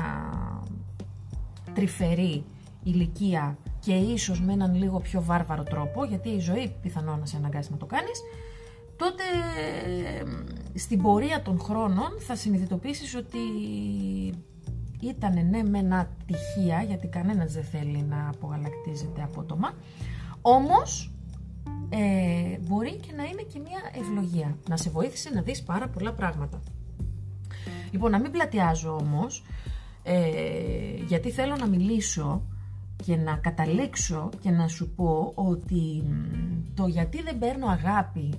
τρυφερή 1.74 2.44
ηλικία 2.84 3.58
και 3.80 3.94
ίσως 3.94 4.42
με 4.42 4.54
έναν 4.54 4.76
λίγο 4.76 5.00
πιο 5.00 5.24
βάρβαρο 5.24 5.64
τρόπο, 5.64 6.06
γιατί 6.06 6.30
η 6.30 6.40
ζωή 6.40 6.76
πιθανόν 6.82 7.20
να 7.20 7.26
σε 7.26 7.38
αναγκάσει 7.38 7.72
να 7.72 7.78
το 7.78 7.86
κάνεις, 7.86 8.22
τότε 8.96 9.24
στην 10.74 11.02
πορεία 11.02 11.42
των 11.42 11.60
χρόνων 11.60 12.10
θα 12.20 12.36
συνειδητοποιήσεις 12.36 13.16
ότι 13.16 13.40
ήταν 15.00 15.50
ναι 15.50 15.64
με 15.64 15.80
ένα 15.80 16.10
τυχεία, 16.26 16.82
γιατί 16.82 17.08
κανένας 17.08 17.54
δεν 17.54 17.64
θέλει 17.64 18.02
να 18.04 18.30
απογαλακτίζεται 18.30 19.24
απότομα, 19.24 19.74
όμως 20.42 21.12
ε, 21.90 22.58
μπορεί 22.68 22.96
και 22.96 23.14
να 23.16 23.24
είναι 23.24 23.42
και 23.42 23.60
μια 23.60 23.80
ευλογία, 24.02 24.58
να 24.70 24.78
σε 24.78 24.90
βοήθησε 24.90 25.30
να 25.30 25.42
δεις 25.42 25.64
πάρα 25.64 25.88
πολλά 25.88 26.14
πράγματα. 26.14 26.60
Λοιπόν, 27.92 28.12
να 28.12 28.20
μην 28.20 28.32
πλατιάζω 28.32 28.96
όμως, 28.96 29.44
Ε, 30.10 31.04
γιατί 31.08 31.32
θέλω 31.32 31.56
να 31.56 31.68
μιλήσω 31.68 32.42
και 33.06 33.16
να 33.16 33.38
καταλήξω 33.38 34.30
και 34.42 34.50
να 34.50 34.68
σου 34.68 34.90
πω 34.96 35.32
ότι 35.36 36.04
το 36.74 36.88
γιατί 36.88 37.22
δεν 37.22 37.38
παίρνω 37.38 37.68
αγάπη 37.68 38.34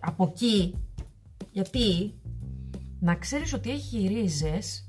από 0.00 0.32
εκεί, 0.32 0.74
γιατί 1.52 2.14
να 3.00 3.14
ξέρεις 3.14 3.52
ότι 3.52 3.70
έχει 3.70 4.06
ρίζες 4.06 4.87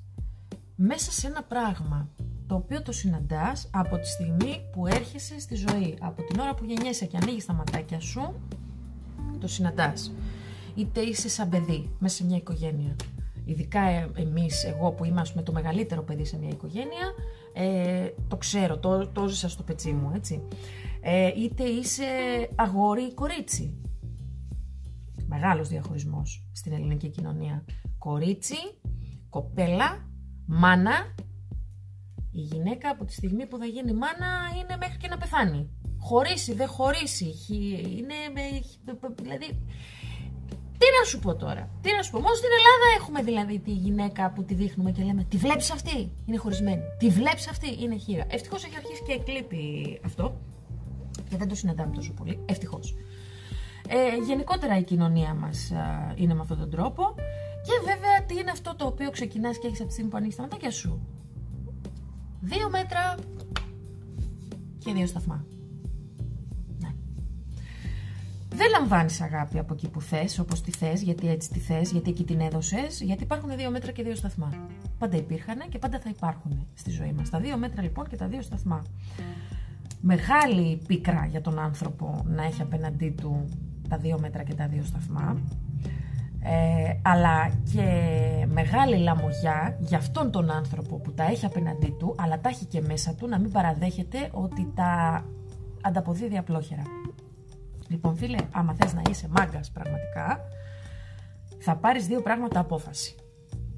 μέσα 0.81 1.11
σε 1.11 1.27
ένα 1.27 1.43
πράγμα 1.43 2.09
το 2.47 2.55
οποίο 2.55 2.81
το 2.81 2.91
συναντάς 2.91 3.69
από 3.71 3.97
τη 3.97 4.07
στιγμή 4.07 4.69
που 4.71 4.87
έρχεσαι 4.87 5.39
στη 5.39 5.55
ζωή. 5.55 5.97
Από 5.99 6.23
την 6.23 6.39
ώρα 6.39 6.53
που 6.53 6.65
γεννιέσαι 6.65 7.05
και 7.05 7.17
ανοίγεις 7.21 7.45
τα 7.45 7.53
ματάκια 7.53 7.99
σου, 7.99 8.33
το 9.39 9.47
συναντάς. 9.47 10.13
Είτε 10.75 11.01
είσαι 11.01 11.29
σαν 11.29 11.49
παιδί 11.49 11.91
μέσα 11.99 12.15
σε 12.15 12.25
μια 12.25 12.37
οικογένεια. 12.37 12.95
Ειδικά 13.45 13.81
ε, 13.81 14.11
εμείς, 14.15 14.63
εγώ 14.63 14.91
που 14.91 15.05
είμαστε 15.05 15.41
το 15.41 15.51
μεγαλύτερο 15.51 16.03
παιδί 16.03 16.25
σε 16.25 16.37
μια 16.37 16.49
οικογένεια, 16.49 17.13
ε, 17.53 18.09
το 18.27 18.37
ξέρω, 18.37 18.77
το, 18.77 19.07
το 19.07 19.27
ζήσα 19.27 19.49
στο 19.49 19.63
πετσί 19.63 19.91
μου, 19.91 20.11
έτσι. 20.15 20.41
Ε, 21.01 21.27
είτε 21.27 21.63
είσαι 21.63 22.05
αγόρι 22.55 23.03
ή 23.03 23.13
κορίτσι. 23.13 23.77
Μεγάλος 25.27 25.67
διαχωρισμός 25.67 26.45
στην 26.51 26.73
ελληνική 26.73 27.09
κοινωνία. 27.09 27.65
Κορίτσι, 27.97 28.57
κοπέλα, 29.29 30.08
μάνα. 30.49 31.15
Η 32.31 32.41
γυναίκα 32.41 32.89
από 32.89 33.05
τη 33.05 33.13
στιγμή 33.13 33.45
που 33.45 33.57
θα 33.57 33.65
γίνει 33.65 33.93
μάνα 33.93 34.29
είναι 34.59 34.77
μέχρι 34.79 34.97
και 34.97 35.07
να 35.07 35.17
πεθάνει. 35.17 35.69
Χωρίσει, 35.99 36.53
δεν 36.53 36.67
χωρίσει. 36.67 37.33
Είναι, 37.97 38.15
δηλαδή, 39.21 39.47
τι 40.77 40.87
να 40.99 41.05
σου 41.05 41.19
πω 41.19 41.35
τώρα, 41.35 41.69
τι 41.81 41.91
να 41.91 42.01
σου 42.03 42.11
πω. 42.11 42.19
Μόνο 42.19 42.35
στην 42.35 42.49
Ελλάδα 42.57 42.87
έχουμε 42.97 43.21
δηλαδή 43.21 43.59
τη 43.59 43.71
γυναίκα 43.71 44.31
που 44.31 44.43
τη 44.43 44.53
δείχνουμε 44.53 44.91
και 44.91 45.03
λέμε 45.03 45.23
Τη 45.23 45.37
βλέπεις 45.37 45.71
αυτή, 45.71 46.11
είναι 46.25 46.37
χωρισμένη. 46.37 46.81
Τη 46.99 47.09
βλέπεις 47.09 47.47
αυτή, 47.47 47.77
είναι 47.83 47.95
χείρα. 47.95 48.25
Ευτυχώς 48.29 48.63
έχει 48.63 48.75
αρχίσει 48.75 49.03
και 49.07 49.13
εκλείπει 49.13 49.99
αυτό 50.05 50.37
και 51.29 51.37
δεν 51.37 51.47
το 51.47 51.55
συναντάμε 51.55 51.95
τόσο 51.95 52.13
πολύ. 52.13 52.39
Ευτυχώς. 52.45 52.95
Ε, 53.87 54.25
γενικότερα 54.27 54.77
η 54.77 54.83
κοινωνία 54.83 55.33
μας 55.33 55.71
είναι 56.15 56.33
με 56.33 56.41
αυτόν 56.41 56.59
τον 56.59 56.69
τρόπο. 56.69 57.15
Και 57.65 57.75
βέβαια, 57.85 58.08
τι 58.29 58.35
είναι 58.35 58.51
αυτό 58.51 58.75
το 58.75 58.85
οποίο 58.85 59.09
ξεκινάς 59.09 59.59
και 59.59 59.67
έχεις 59.67 59.79
από 59.79 59.87
τη 59.87 59.93
στιγμή 59.93 60.11
που 60.11 60.17
ανοίξει 60.17 60.37
τα 60.37 60.43
ματάκια 60.43 60.71
σου; 60.71 60.99
Δύο 62.41 62.69
μέτρα 62.69 63.15
και 64.79 64.93
δύο 64.93 65.07
σταθμά. 65.07 65.45
Δεν 68.49 68.69
λαμβάνεις 68.69 69.21
αγάπη 69.21 69.59
από 69.59 69.73
εκεί 69.73 69.89
που 69.89 70.01
θες, 70.01 70.39
όπως 70.39 70.61
τη 70.61 70.71
θες, 70.71 71.01
γιατί 71.01 71.29
έτσι 71.29 71.49
τη 71.49 71.59
θες, 71.59 71.91
γιατί 71.91 72.09
εκεί 72.09 72.23
την 72.23 72.39
έδωσες, 72.39 73.01
γιατί 73.01 73.23
υπάρχουν 73.23 73.55
δύο 73.57 73.71
μέτρα 73.71 73.91
και 73.91 74.03
δύο 74.03 74.15
σταθμά. 74.15 74.53
Πάντα 74.97 75.17
υπήρχαν 75.17 75.69
και 75.69 75.79
πάντα 75.79 75.99
θα 75.99 76.09
υπάρχουν 76.09 76.67
στη 76.73 76.91
ζωή 76.91 77.11
μας. 77.11 77.29
Τα 77.29 77.39
δύο 77.39 77.57
μέτρα 77.57 77.81
λοιπόν 77.81 78.07
και 78.07 78.15
τα 78.15 78.27
δύο 78.27 78.41
σταθμά. 78.41 78.83
Μεγάλη 80.01 80.81
πίκρα 80.87 81.25
για 81.25 81.41
τον 81.41 81.59
άνθρωπο 81.59 82.23
να 82.25 82.43
έχει 82.43 82.61
απέναντί 82.61 83.09
του 83.09 83.49
τα 83.89 83.97
δύο 83.97 84.19
μέτρα 84.19 84.43
και 84.43 84.53
τα 84.53 84.67
δύο 84.67 84.83
σταθμά. 84.83 85.37
Ε, 86.43 86.99
αλλά 87.01 87.49
και 87.73 87.85
μεγάλη 88.47 88.97
λαμογιά 88.97 89.77
για 89.79 89.97
αυτόν 89.97 90.31
τον 90.31 90.51
άνθρωπο 90.51 90.95
που 90.95 91.13
τα 91.13 91.23
έχει 91.23 91.45
απέναντί 91.45 91.95
του, 91.99 92.15
αλλά 92.17 92.39
τα 92.39 92.49
έχει 92.49 92.65
και 92.65 92.81
μέσα 92.81 93.13
του, 93.13 93.27
να 93.27 93.39
μην 93.39 93.51
παραδέχεται 93.51 94.29
ότι 94.31 94.71
τα 94.75 95.23
ανταποδίδει 95.81 96.37
απλόχερα. 96.37 96.81
Λοιπόν, 97.87 98.15
φίλε, 98.15 98.37
άμα 98.51 98.73
θες 98.73 98.93
να 98.93 99.01
είσαι 99.09 99.27
μάγκας 99.37 99.71
πραγματικά, 99.71 100.39
θα 101.59 101.75
πάρεις 101.75 102.07
δύο 102.07 102.21
πράγματα 102.21 102.59
απόφαση. 102.59 103.15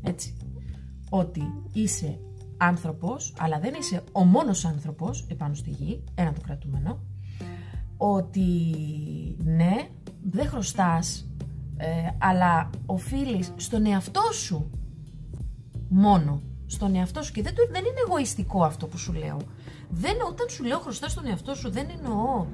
Έτσι. 0.04 0.38
Ότι 1.10 1.42
είσαι 1.74 2.20
άνθρωπος, 2.58 3.34
αλλά 3.40 3.60
δεν 3.60 3.74
είσαι 3.80 4.04
ο 4.12 4.24
μόνος 4.24 4.66
άνθρωπος 4.66 5.26
επάνω 5.30 5.54
στη 5.54 5.70
γη, 5.70 6.04
ένα 6.16 6.34
το 6.34 6.42
κρατούμενο, 6.42 7.00
ότι 7.98 8.52
ναι, 9.44 9.76
δεν 10.24 10.48
χρωστάς, 10.48 11.31
ε, 11.82 12.16
αλλά 12.18 12.70
οφείλεις 12.86 13.54
στον 13.56 13.86
εαυτό 13.86 14.22
σου 14.34 14.70
μόνο, 15.90 16.42
στον 16.66 16.96
εαυτό 16.96 17.22
σου 17.22 17.32
και 17.32 17.42
δεν, 17.42 17.54
δεν 17.56 17.84
είναι 17.86 18.02
εγωιστικό 18.08 18.64
αυτό 18.64 18.88
που 18.88 18.98
σου 18.98 19.14
λέω. 19.14 19.38
Δεν, 19.90 20.16
όταν 20.30 20.50
σου 20.50 20.64
λέω 20.64 20.80
χρωστάς 20.80 21.12
στον 21.12 21.28
εαυτό 21.28 21.56
σου 21.56 21.72
δεν 21.72 21.88
εννοώ 21.98 22.46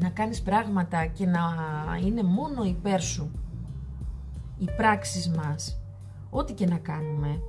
να 0.00 0.08
κάνεις 0.08 0.42
πράγματα 0.42 1.06
και 1.06 1.26
να 1.26 1.40
είναι 2.06 2.22
μόνο 2.22 2.64
υπέρ 2.64 3.00
σου 3.00 3.30
οι 4.58 4.68
πράξεις 4.76 5.28
μας, 5.28 5.80
ό,τι 6.30 6.52
και 6.52 6.66
να 6.66 6.78
κάνουμε, 6.78 7.40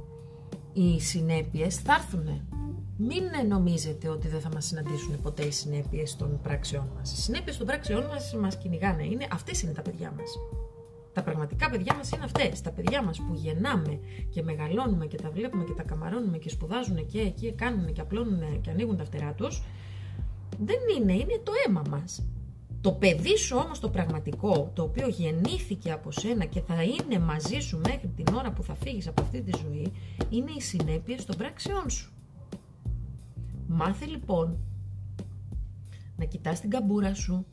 οι 0.74 1.00
συνέπειες 1.02 1.76
θα 1.76 1.94
έρθουν. 1.94 2.42
Μην 2.98 3.24
νομίζετε 3.48 4.10
ότι 4.10 4.28
δεν 4.28 4.42
θα 4.42 4.50
μας 4.54 4.66
συναντήσουν 4.66 5.22
ποτέ 5.22 5.44
οι 5.44 5.52
συνέπειες 5.52 6.16
των 6.16 6.40
πράξεών 6.42 6.88
μας. 6.96 7.12
Οι 7.12 7.22
συνέπειες 7.22 7.58
των 7.58 7.68
πράξεών 7.68 8.06
μας 8.06 8.36
μας 8.42 8.58
κυνηγάνε. 8.58 9.04
Είναι, 9.04 9.28
αυτές 9.32 9.62
είναι 9.62 9.72
τα 9.72 9.82
παιδιά 9.82 10.14
μας. 10.18 10.38
Τα 11.14 11.24
πραγματικά 11.24 11.70
παιδιά 11.70 11.96
μας 11.96 12.12
είναι 12.12 12.24
αυτές. 12.24 12.62
Τα 12.62 12.72
παιδιά 12.72 13.04
μας 13.04 13.18
που 13.18 13.34
γεννάμε 13.34 14.00
και 14.30 14.44
μεγαλώνουμε 14.44 15.06
και 15.06 15.18
τα 15.18 15.30
βλέπουμε 15.30 15.64
και 15.64 15.74
τα 15.74 15.84
καμαρώνουμε 15.84 16.38
και 16.38 16.50
σπουδάζουν 16.50 17.06
και 17.06 17.20
εκεί 17.20 17.52
κάνουν 17.52 17.94
και 17.94 18.02
απλώνουν 18.02 18.62
και 18.62 18.70
ανοίγουν 18.70 18.98
τα 18.98 19.06
φτερά 19.06 19.34
τους, 19.34 19.64
δεν 20.60 20.78
είναι, 20.98 21.14
είναι 21.14 21.42
το 21.44 21.52
αίμα 21.66 21.82
μας. 21.90 22.26
Το 22.82 22.92
παιδί 22.92 23.38
σου 23.38 23.58
όμως 23.64 23.80
το 23.80 23.90
πραγματικό, 23.90 24.72
το 24.74 24.84
οποίο 24.84 25.08
γεννήθηκε 25.08 25.92
από 25.92 26.12
σένα 26.12 26.46
και 26.46 26.62
θα 26.62 26.84
είναι 26.84 27.20
μαζί 27.20 27.60
σου 27.60 27.82
μέχρι 27.88 28.08
την 28.08 28.36
ώρα 28.36 28.52
που 28.52 28.64
θα 28.64 28.76
φύγεις 28.76 29.08
από 29.08 29.22
αυτή 29.22 29.42
τη 29.42 29.52
ζωή, 29.64 29.92
είναι 30.30 30.52
οι 30.58 30.62
συνέπειες 30.62 31.26
των 31.26 31.38
πράξεών 31.38 31.90
σου. 31.90 32.12
Μάθε 33.68 34.06
λοιπόν 34.06 34.58
να 36.18 36.26
κοιτάς 36.26 36.60
την 36.60 36.70
καμπούρα 36.70 37.14
σου 37.14 37.46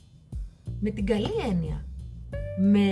με 0.81 0.90
την 0.90 1.07
καλή 1.07 1.33
έννοια, 1.50 1.85
με... 2.58 2.87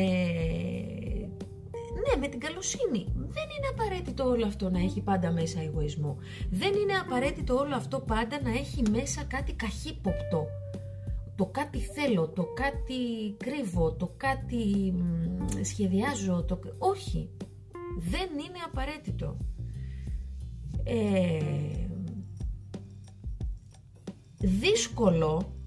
Ναι, 2.07 2.17
με 2.21 2.29
την 2.29 2.41
καλοσύνη. 2.41 3.07
Δεν 3.15 3.47
είναι 3.57 3.69
απαραίτητο 3.73 4.29
όλο 4.29 4.47
αυτό 4.47 4.71
να 4.71 4.79
έχει 4.79 5.01
πάντα 5.01 5.33
μέσα 5.33 5.61
εγωισμό. 5.61 6.17
Δεν 6.51 6.75
είναι 6.75 6.93
απαραίτητο 6.93 7.55
όλο 7.55 7.75
αυτό 7.75 8.01
πάντα 8.01 8.41
να 8.43 8.51
έχει 8.51 8.83
μέσα 8.91 9.25
κάτι 9.25 9.53
καχύποπτο 9.53 10.47
το 11.39 11.47
κάτι 11.47 11.79
θέλω, 11.79 12.29
το 12.29 12.45
κάτι 12.55 12.95
κρύβω, 13.37 13.93
το 13.93 14.15
κάτι 14.17 14.95
σχεδιάζω, 15.63 16.45
το... 16.45 16.59
όχι, 16.79 17.31
δεν 17.99 18.29
είναι 18.31 18.59
απαραίτητο. 18.67 19.37
Ε, 20.85 21.39
δύσκολο 24.39 25.58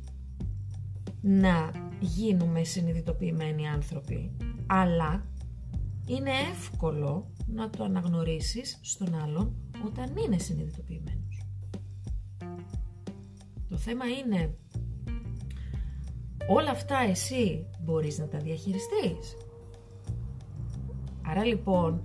να 1.21 1.71
γίνουμε 1.99 2.63
συνειδητοποιημένοι 2.63 3.67
άνθρωποι, 3.67 4.31
αλλά 4.67 5.25
είναι 6.05 6.31
εύκολο 6.51 7.31
να 7.47 7.69
το 7.69 7.83
αναγνωρίσεις 7.83 8.79
στον 8.81 9.15
άλλον 9.15 9.55
όταν 9.85 10.17
είναι 10.17 10.37
συνειδητοποιημένος. 10.37 11.45
Το 13.69 13.77
θέμα 13.77 14.05
είναι 14.05 14.55
όλα 16.47 16.69
αυτά 16.69 16.97
εσύ 16.97 17.65
μπορείς 17.83 18.17
να 18.17 18.27
τα 18.27 18.37
διαχειριστείς. 18.37 19.37
Άρα 21.21 21.45
λοιπόν, 21.45 22.01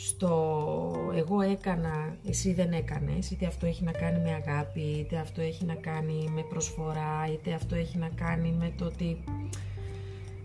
στο 0.00 1.12
εγώ 1.14 1.40
έκανα, 1.40 2.16
εσύ 2.26 2.52
δεν 2.52 2.72
έκανες, 2.72 3.30
είτε 3.30 3.46
αυτό 3.46 3.66
έχει 3.66 3.84
να 3.84 3.92
κάνει 3.92 4.20
με 4.20 4.32
αγάπη, 4.32 4.80
είτε 4.80 5.16
αυτό 5.16 5.40
έχει 5.40 5.64
να 5.64 5.74
κάνει 5.74 6.30
με 6.34 6.42
προσφορά, 6.42 7.28
είτε 7.32 7.52
αυτό 7.52 7.74
έχει 7.74 7.98
να 7.98 8.08
κάνει 8.08 8.54
με 8.58 8.72
το 8.78 8.84
ότι 8.84 9.18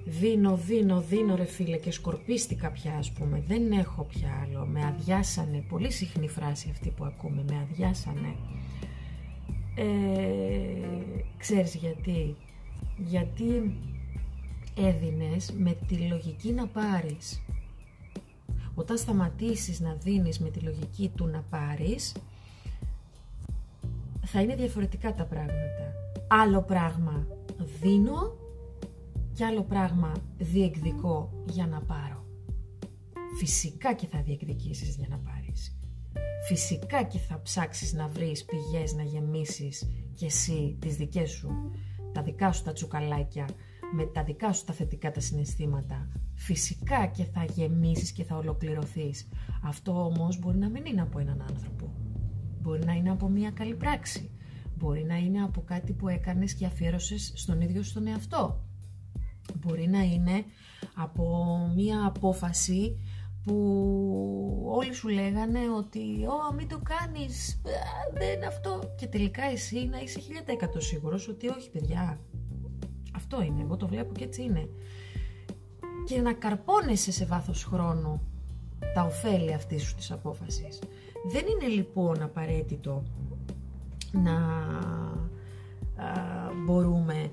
δίνω, 0.05 0.57
δίνω, 0.57 1.01
δίνω 1.01 1.35
ρε 1.35 1.45
φίλε 1.45 1.77
και 1.77 1.91
σκορπίστηκα 1.91 2.71
πια 2.71 2.93
ας 2.97 3.11
πούμε, 3.11 3.43
δεν 3.47 3.71
έχω 3.71 4.03
πια 4.03 4.29
άλλο, 4.43 4.65
με 4.65 4.85
αδειάσανε, 4.85 5.63
πολύ 5.69 5.91
συχνή 5.91 6.27
φράση 6.27 6.69
αυτή 6.71 6.89
που 6.89 7.05
ακούμε, 7.05 7.43
με 7.49 7.67
αδειάσανε. 7.69 8.35
Ε, 9.75 9.83
ξέρεις 11.37 11.75
γιατί, 11.75 12.35
γιατί 12.97 13.77
έδινες 14.77 15.53
με 15.57 15.77
τη 15.87 15.95
λογική 15.95 16.51
να 16.51 16.67
πάρεις. 16.67 17.41
Όταν 18.75 18.97
σταματήσεις 18.97 19.79
να 19.79 19.93
δίνεις 19.93 20.39
με 20.39 20.49
τη 20.49 20.59
λογική 20.59 21.11
του 21.15 21.27
να 21.27 21.41
πάρεις, 21.41 22.15
θα 24.25 24.41
είναι 24.41 24.55
διαφορετικά 24.55 25.13
τα 25.13 25.25
πράγματα. 25.25 25.93
Άλλο 26.27 26.61
πράγμα 26.61 27.27
δίνω 27.81 28.37
και 29.33 29.45
άλλο 29.45 29.63
πράγμα 29.63 30.11
διεκδικώ 30.37 31.43
για 31.49 31.67
να 31.67 31.81
πάρω. 31.81 32.25
Φυσικά 33.37 33.93
και 33.93 34.07
θα 34.07 34.21
διεκδικήσεις 34.21 34.95
για 34.95 35.07
να 35.09 35.17
πάρεις. 35.17 35.77
Φυσικά 36.47 37.03
και 37.03 37.17
θα 37.17 37.41
ψάξεις 37.41 37.93
να 37.93 38.07
βρεις 38.07 38.45
πηγές 38.45 38.93
να 38.93 39.03
γεμίσεις 39.03 39.87
και 40.13 40.25
εσύ 40.25 40.77
τις 40.79 40.95
δικές 40.95 41.29
σου 41.29 41.71
τα 42.13 42.21
δικά 42.21 42.51
σου 42.51 42.63
τα 42.63 42.73
τσουκαλάκια, 42.73 43.49
με 43.95 44.05
τα 44.05 44.23
δικά 44.23 44.53
σου 44.53 44.63
τα 44.63 44.73
θετικά 44.73 45.11
τα 45.11 45.19
συναισθήματα. 45.19 46.07
Φυσικά 46.45 47.05
και 47.05 47.23
θα 47.23 47.43
γεμίσεις 47.43 48.11
και 48.11 48.23
θα 48.23 48.35
ολοκληρωθείς. 48.35 49.27
Αυτό 49.63 50.05
όμως 50.05 50.39
μπορεί 50.39 50.57
να 50.57 50.69
μην 50.69 50.85
είναι 50.85 51.01
από 51.01 51.19
έναν 51.19 51.41
άνθρωπο. 51.49 51.93
Μπορεί 52.61 52.85
να 52.85 52.93
είναι 52.93 53.09
από 53.11 53.27
μια 53.29 53.51
καλή 53.51 53.75
πράξη. 53.75 54.31
Μπορεί 54.77 55.03
να 55.03 55.15
είναι 55.15 55.43
από 55.43 55.61
κάτι 55.61 55.93
που 55.93 56.07
έκανες 56.07 56.53
και 56.53 56.65
αφιέρωσες 56.65 57.31
στον 57.35 57.61
ίδιο 57.61 57.83
στον 57.83 58.07
εαυτό. 58.07 58.63
Μπορεί 59.55 59.87
να 59.87 60.01
είναι 60.01 60.43
από 60.95 61.57
μια 61.75 62.05
απόφαση 62.05 62.97
που 63.43 63.55
όλοι 64.65 64.93
σου 64.93 65.07
λέγανε 65.07 65.59
ότι 65.77 65.99
«Ω, 66.25 66.53
μην 66.53 66.67
το 66.67 66.79
κάνεις, 66.83 67.61
δεν 68.13 68.35
είναι 68.35 68.45
αυτό» 68.45 68.93
και 68.97 69.07
τελικά 69.07 69.43
εσύ 69.43 69.85
να 69.85 69.99
είσαι 69.99 70.19
1000% 70.19 70.77
σίγουρος 70.77 71.27
ότι 71.27 71.47
όχι 71.47 71.69
παιδιά, 71.69 72.19
αυτό 73.15 73.41
είναι, 73.41 73.61
εγώ 73.61 73.77
το 73.77 73.87
βλέπω 73.87 74.13
και 74.13 74.23
έτσι 74.23 74.41
είναι. 74.43 74.69
Και 76.05 76.21
να 76.21 76.33
καρπώνεσαι 76.33 77.11
σε 77.11 77.25
βάθος 77.25 77.63
χρόνου 77.63 78.21
τα 78.93 79.03
ωφέλη 79.03 79.53
αυτής 79.53 79.83
σου 79.83 79.95
της 79.95 80.11
απόφασης. 80.11 80.79
Δεν 81.31 81.43
είναι 81.47 81.73
λοιπόν 81.73 82.21
απαραίτητο 82.21 83.03
να 84.11 84.37
μπορούμε 86.65 87.31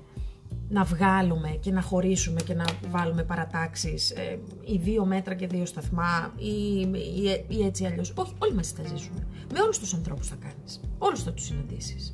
να 0.69 0.83
βγάλουμε 0.83 1.49
και 1.49 1.71
να 1.71 1.81
χωρίσουμε 1.81 2.41
και 2.41 2.53
να 2.53 2.65
βάλουμε 2.89 3.23
παρατάξεις 3.23 4.11
ε, 4.11 4.39
ή 4.65 4.77
δύο 4.77 5.05
μέτρα 5.05 5.33
και 5.33 5.47
δύο 5.47 5.65
σταθμά 5.65 6.33
ή, 6.37 6.79
ή, 6.81 7.45
ή 7.47 7.65
έτσι 7.65 7.85
αλλιώς. 7.85 8.13
Όχι, 8.15 8.33
όλοι 8.37 8.53
μας 8.53 8.67
θα 8.71 8.83
ζήσουμε. 8.83 9.27
Με 9.53 9.59
όλους 9.61 9.79
τους 9.79 9.93
ανθρώπους 9.93 10.27
θα 10.27 10.35
κάνεις. 10.35 10.79
Όλους 10.97 11.23
θα 11.23 11.31
τους 11.31 11.45
συναντήσεις. 11.45 12.13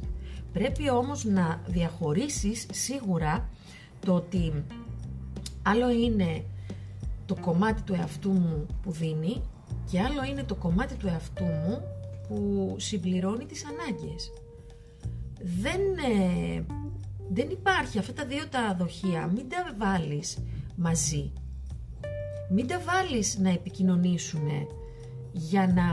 Πρέπει 0.53 0.89
όμως 0.89 1.25
να 1.25 1.61
διαχωρίσεις 1.67 2.67
σίγουρα 2.71 3.49
το 3.99 4.13
ότι 4.13 4.63
άλλο 5.67 5.89
είναι 5.89 6.45
το 7.25 7.35
κομμάτι 7.35 7.81
του 7.81 7.93
εαυτού 7.93 8.31
μου 8.31 8.65
που 8.81 8.91
δίνει 8.91 9.41
και 9.89 10.01
άλλο 10.01 10.23
είναι 10.23 10.43
το 10.43 10.55
κομμάτι 10.55 10.95
του 10.95 11.07
εαυτού 11.07 11.43
μου 11.43 11.81
που 12.27 12.75
συμπληρώνει 12.79 13.45
τις 13.45 13.65
ανάγκες. 13.65 14.31
Δεν, 15.61 15.81
ε, 15.81 16.65
δεν 17.29 17.49
υπάρχει 17.49 17.99
αυτά 17.99 18.13
τα 18.13 18.25
δύο 18.25 18.47
τα 18.47 18.75
δοχεία, 18.79 19.27
μην 19.27 19.49
τα 19.49 19.75
βάλεις 19.77 20.37
μαζί. 20.75 21.31
Μην 22.49 22.67
τα 22.67 22.79
βάλεις 22.79 23.37
να 23.37 23.49
επικοινωνήσουν 23.49 24.47
για 25.31 25.67
να 25.67 25.85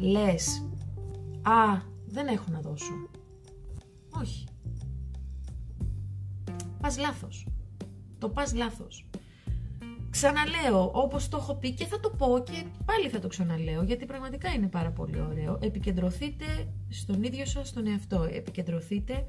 λες 0.00 0.64
«Α, 1.42 1.80
δεν 2.06 2.26
έχω 2.26 2.44
να 2.50 2.60
δώσω». 2.60 2.92
Όχι. 4.10 4.46
Πας 6.80 6.98
λάθος. 6.98 7.46
Το 8.18 8.28
πας 8.28 8.54
λάθος. 8.54 9.04
Ξαναλέω, 10.10 10.90
όπως 10.94 11.28
το 11.28 11.36
έχω 11.36 11.54
πει 11.54 11.72
και 11.72 11.84
θα 11.84 12.00
το 12.00 12.10
πω 12.10 12.42
και 12.46 12.64
πάλι 12.84 13.08
θα 13.08 13.18
το 13.18 13.28
ξαναλέω, 13.28 13.82
γιατί 13.82 14.06
πραγματικά 14.06 14.52
είναι 14.52 14.66
πάρα 14.66 14.90
πολύ 14.90 15.20
ωραίο. 15.20 15.58
Επικεντρωθείτε 15.62 16.44
στον 16.88 17.22
ίδιο 17.22 17.46
σας 17.46 17.72
τον 17.72 17.86
εαυτό. 17.86 18.28
Επικεντρωθείτε 18.32 19.24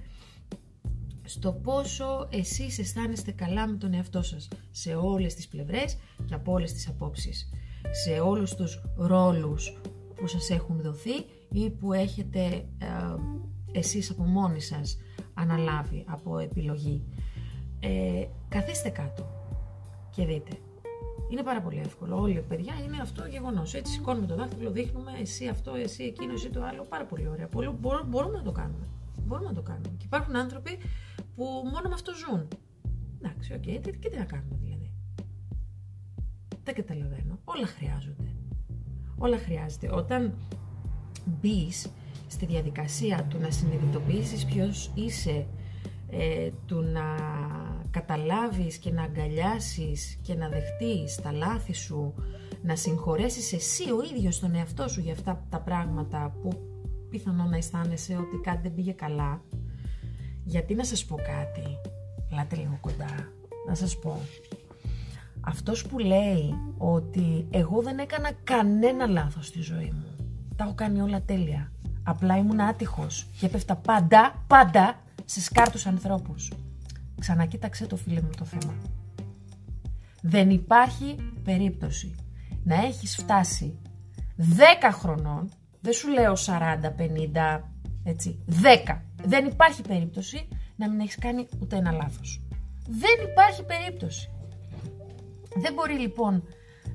στο 1.24 1.52
πόσο 1.54 2.28
εσείς 2.32 2.80
αισθάνεστε 2.80 3.32
καλά 3.32 3.68
με 3.68 3.78
τον 3.78 3.94
εαυτό 3.94 4.22
σας 4.22 4.48
σε 4.72 4.96
όλες 4.96 5.34
τις 5.34 5.48
πλευρές 5.48 5.98
και 6.26 6.34
από 6.34 6.52
όλες 6.52 6.74
τις 6.74 6.88
απόψεις. 6.88 7.50
Σε 7.92 8.20
όλους 8.20 8.56
τους 8.56 8.82
ρόλους 8.98 9.82
που 10.16 10.28
σας 10.28 10.50
έχουν 10.50 10.82
δοθεί 10.82 11.16
ή 11.52 11.70
που 11.70 11.94
έχετε 11.94 12.40
ε, 12.78 12.88
εσείς 13.72 14.10
από 14.10 14.24
μόνοι 14.24 14.62
σας 14.62 14.98
αναλάβει 15.34 16.06
από 16.08 16.38
επιλογή. 16.38 17.04
Ε, 17.80 18.26
καθίστε 18.50 18.90
κάτω 18.90 19.26
και 20.10 20.26
δείτε. 20.26 20.52
Είναι 21.30 21.44
πάρα 21.44 21.62
πολύ 21.62 21.78
εύκολο. 21.80 22.20
Όλοι 22.20 22.34
οι 22.34 22.42
παιδιά 22.42 22.74
είναι 22.86 22.98
αυτό 23.02 23.26
γεγονός. 23.26 23.74
Έτσι, 23.74 23.92
σηκώνουμε 23.92 24.28
το 24.28 24.36
δάχτυλο, 24.36 24.72
δείχνουμε 24.72 25.12
εσύ 25.22 25.48
αυτό, 25.48 25.74
εσύ 25.76 26.04
εκείνο, 26.04 26.34
εσύ 26.34 26.50
το 26.50 26.64
άλλο. 26.64 26.84
Πάρα 26.84 27.06
πολύ 27.06 27.28
ωραία. 27.28 27.48
Πολύ, 27.48 27.70
μπορούμε 28.08 28.38
να 28.38 28.44
το 28.44 28.52
κάνουμε. 28.52 28.88
Μπορούμε 29.26 29.48
να 29.48 29.54
το 29.54 29.62
κάνουμε. 29.62 29.90
Και 29.98 30.06
υπάρχουν 30.06 30.36
άνθρωποι 30.36 30.78
που 31.36 31.44
μόνο 31.44 31.88
με 31.88 31.94
αυτό 31.94 32.12
ζουν. 32.14 32.48
Εντάξει, 33.22 33.54
ok, 33.54 33.62
okay, 33.62 33.98
και 34.00 34.10
τι 34.10 34.18
να 34.18 34.24
κάνουμε 34.24 34.58
δηλαδή. 34.62 34.92
Δεν 36.64 36.76
καταλαβαίνω. 36.76 37.40
Όλα 37.44 37.66
χρειάζονται. 37.66 38.34
Όλα 39.18 39.38
χρειάζεται. 39.38 39.90
Όταν 39.92 40.34
μπεις 41.26 41.90
στη 42.28 42.46
διαδικασία 42.46 43.26
του 43.30 43.40
να 43.40 43.52
συνειδητοποιήσεις 43.52 44.46
ποιος 44.46 44.92
είσαι, 44.96 45.46
ε, 46.10 46.50
του 46.66 46.82
να 46.82 47.16
καταλάβεις 47.92 48.78
και 48.78 48.92
να 48.92 49.04
αγκαλιάσεις 49.04 50.18
και 50.22 50.36
να 50.36 50.50
δεχτείς 50.50 51.16
τα 51.16 51.32
λάθη 51.32 51.74
σου, 51.74 52.14
να 52.64 52.76
συγχωρέσεις 52.76 53.54
εσύ 53.54 53.92
ο 53.92 54.04
ίδιος 54.16 54.40
τον 54.40 54.56
εαυτό 54.56 54.88
σου 54.88 55.02
για 55.02 55.14
αυτά 55.14 55.46
τα 55.50 55.60
πράγματα 55.60 56.36
που 56.42 56.50
πιθανόν 57.10 57.50
να 57.50 57.58
αισθάνεσαι 57.58 58.16
ότι 58.16 58.38
κάτι 58.44 58.60
δεν 58.62 58.74
πήγε 58.74 58.92
καλά. 58.92 59.42
Γιατί 60.44 60.74
να 60.76 60.84
σας 60.84 61.06
πω 61.06 61.16
κάτι, 61.16 61.78
λάτε 62.32 62.56
λίγο 62.56 62.78
κοντά, 62.82 63.32
να 63.68 63.76
σας 63.76 64.00
πω. 64.00 64.20
Αυτός 65.42 65.86
που 65.86 66.00
λέει 66.00 66.54
ότι 66.78 67.48
εγώ 67.50 67.82
δεν 67.82 67.98
έκανα 67.98 68.32
κανένα 68.44 69.08
λάθος 69.08 69.48
στη 69.48 69.62
ζωή 69.62 69.92
μου, 69.94 70.16
τα 70.56 70.64
έχω 70.64 70.74
κάνει 70.74 71.02
όλα 71.02 71.22
τέλεια, 71.22 71.72
απλά 72.04 72.38
ήμουν 72.38 72.60
άτυχος 72.60 73.28
και 73.40 73.46
έπεφτα 73.46 73.76
πάντα, 73.76 74.44
πάντα 74.48 75.00
σε 75.26 75.42
σκάρτους 75.42 75.86
ανθρώπους. 75.86 76.52
Ξανακοίταξε 77.20 77.88
το 77.88 77.96
φίλε 77.96 78.22
μου 78.22 78.30
το 78.38 78.46
θέμα. 78.46 78.74
Δεν 80.22 80.50
υπάρχει 80.50 81.16
περίπτωση 81.44 82.16
να 82.64 82.76
έχεις 82.76 83.16
φτάσει 83.16 83.80
10 84.38 84.42
χρονών, 84.92 85.52
δεν 85.82 85.94
σου 85.94 86.10
λέω 86.10 86.34
40, 86.34 86.92
50, 86.98 87.62
έτσι, 88.04 88.44
10. 88.88 89.02
Δεν 89.24 89.46
υπάρχει 89.46 89.82
περίπτωση 89.82 90.48
να 90.76 90.90
μην 90.90 91.00
έχεις 91.00 91.18
κάνει 91.18 91.48
ούτε 91.62 91.76
ένα 91.76 91.92
λάθος. 91.92 92.42
Δεν 92.88 93.30
υπάρχει 93.32 93.64
περίπτωση. 93.64 94.30
Δεν 95.56 95.74
μπορεί 95.74 96.00
λοιπόν 96.00 96.44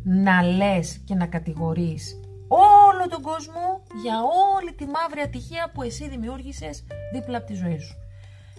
να 0.02 0.42
λες 0.42 0.98
και 1.04 1.14
να 1.14 1.26
κατηγορείς 1.26 2.20
όλο 2.48 3.08
τον 3.08 3.22
κόσμο 3.22 3.82
για 4.02 4.16
όλη 4.56 4.72
τη 4.74 4.84
μαύρη 4.84 5.20
ατυχία 5.20 5.70
που 5.74 5.82
εσύ 5.82 6.08
δημιούργησες 6.08 6.84
δίπλα 7.12 7.36
από 7.36 7.46
τη 7.46 7.54
ζωή 7.54 7.78
σου. 7.78 7.96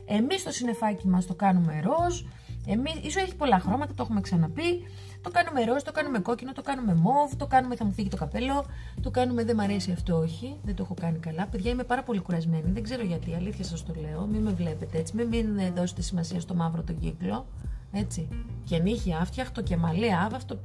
Εμείς 0.05 0.43
το 0.43 0.51
συνεφάκι 0.51 1.07
μας 1.07 1.25
το 1.25 1.33
κάνουμε 1.33 1.81
ροζ, 1.83 2.21
εμείς, 2.67 2.93
ίσως 3.01 3.23
έχει 3.23 3.35
πολλά 3.35 3.59
χρώματα, 3.59 3.93
το 3.93 4.03
έχουμε 4.03 4.21
ξαναπεί, 4.21 4.87
το 5.21 5.29
κάνουμε 5.31 5.63
ροζ, 5.63 5.81
το 5.81 5.91
κάνουμε 5.91 6.19
κόκκινο, 6.19 6.51
το 6.53 6.61
κάνουμε 6.61 6.93
μοβ, 6.93 7.35
το 7.37 7.47
κάνουμε 7.47 7.75
θα 7.75 7.85
μου 7.85 7.91
φύγει 7.91 8.09
το 8.09 8.17
καπέλο, 8.17 8.65
το 9.01 9.11
κάνουμε 9.11 9.43
δεν 9.43 9.55
μ' 9.55 9.59
αρέσει 9.59 9.91
αυτό, 9.91 10.17
όχι, 10.17 10.55
δεν 10.63 10.75
το 10.75 10.83
έχω 10.83 10.93
κάνει 10.93 11.17
καλά. 11.17 11.47
Παιδιά, 11.47 11.71
είμαι 11.71 11.83
πάρα 11.83 12.03
πολύ 12.03 12.19
κουρασμένη, 12.19 12.71
δεν 12.71 12.83
ξέρω 12.83 13.03
γιατί, 13.03 13.33
αλήθεια 13.35 13.63
σας 13.63 13.85
το 13.85 13.93
λέω, 14.01 14.25
μην 14.25 14.41
με 14.41 14.51
βλέπετε 14.51 14.97
έτσι, 14.97 15.15
μην, 15.15 15.27
μην 15.27 15.73
δώσετε 15.75 16.01
σημασία 16.01 16.39
στο 16.39 16.55
μαύρο 16.55 16.83
τον 16.83 16.99
κύκλο, 16.99 17.45
έτσι. 17.91 18.27
Και 18.63 18.77
νύχια, 18.77 19.17
άφτιαχτο 19.17 19.61
και 19.61 19.77
μαλλία, 19.77 20.21
άβαυτο, 20.21 20.59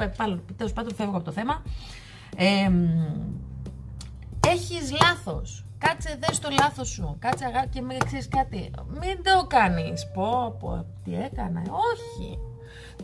τέλος 0.57 0.73
πάντων 0.73 0.95
φεύγω 0.95 1.17
από 1.17 1.25
το 1.25 1.33
θέμα. 1.33 1.63
Ε, 2.37 2.71
έχεις 4.51 4.93
λάθος. 5.03 5.65
Κάτσε 5.79 6.19
δες 6.21 6.39
το 6.39 6.49
λάθος 6.61 6.89
σου. 6.89 7.17
Κάτσε 7.19 7.45
αγάπη 7.45 7.69
και 7.69 7.81
με 7.81 7.97
ξέρεις 8.05 8.29
κάτι. 8.29 8.71
Μην 8.87 9.23
το 9.23 9.47
κάνεις. 9.47 10.11
Πω, 10.15 10.57
πω, 10.61 10.87
τι 11.05 11.15
έκανα. 11.15 11.61
Όχι. 11.61 12.39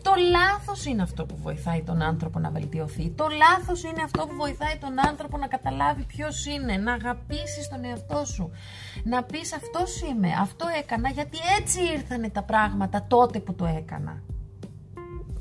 Το 0.01 0.11
λάθος 0.31 0.85
είναι 0.85 1.01
αυτό 1.01 1.25
που 1.25 1.37
βοηθάει 1.37 1.81
τον 1.83 2.01
άνθρωπο 2.01 2.39
να 2.39 2.49
βελτιωθεί. 2.49 3.09
Το 3.09 3.27
λάθος 3.27 3.83
είναι 3.83 4.01
αυτό 4.03 4.27
που 4.27 4.35
βοηθάει 4.35 4.77
τον 4.77 5.07
άνθρωπο 5.07 5.37
να 5.37 5.47
καταλάβει 5.47 6.03
ποιος 6.03 6.45
είναι, 6.45 6.77
να 6.77 6.93
αγαπήσεις 6.93 7.69
τον 7.69 7.83
εαυτό 7.83 8.25
σου. 8.25 8.51
Να 9.03 9.23
πεις 9.23 9.53
αυτός 9.53 10.01
είμαι, 10.01 10.29
αυτό 10.41 10.65
έκανα 10.79 11.09
γιατί 11.09 11.37
έτσι 11.59 11.79
ήρθανε 11.81 12.29
τα 12.29 12.43
πράγματα 12.43 13.05
τότε 13.07 13.39
που 13.39 13.55
το 13.55 13.65
έκανα. 13.65 14.21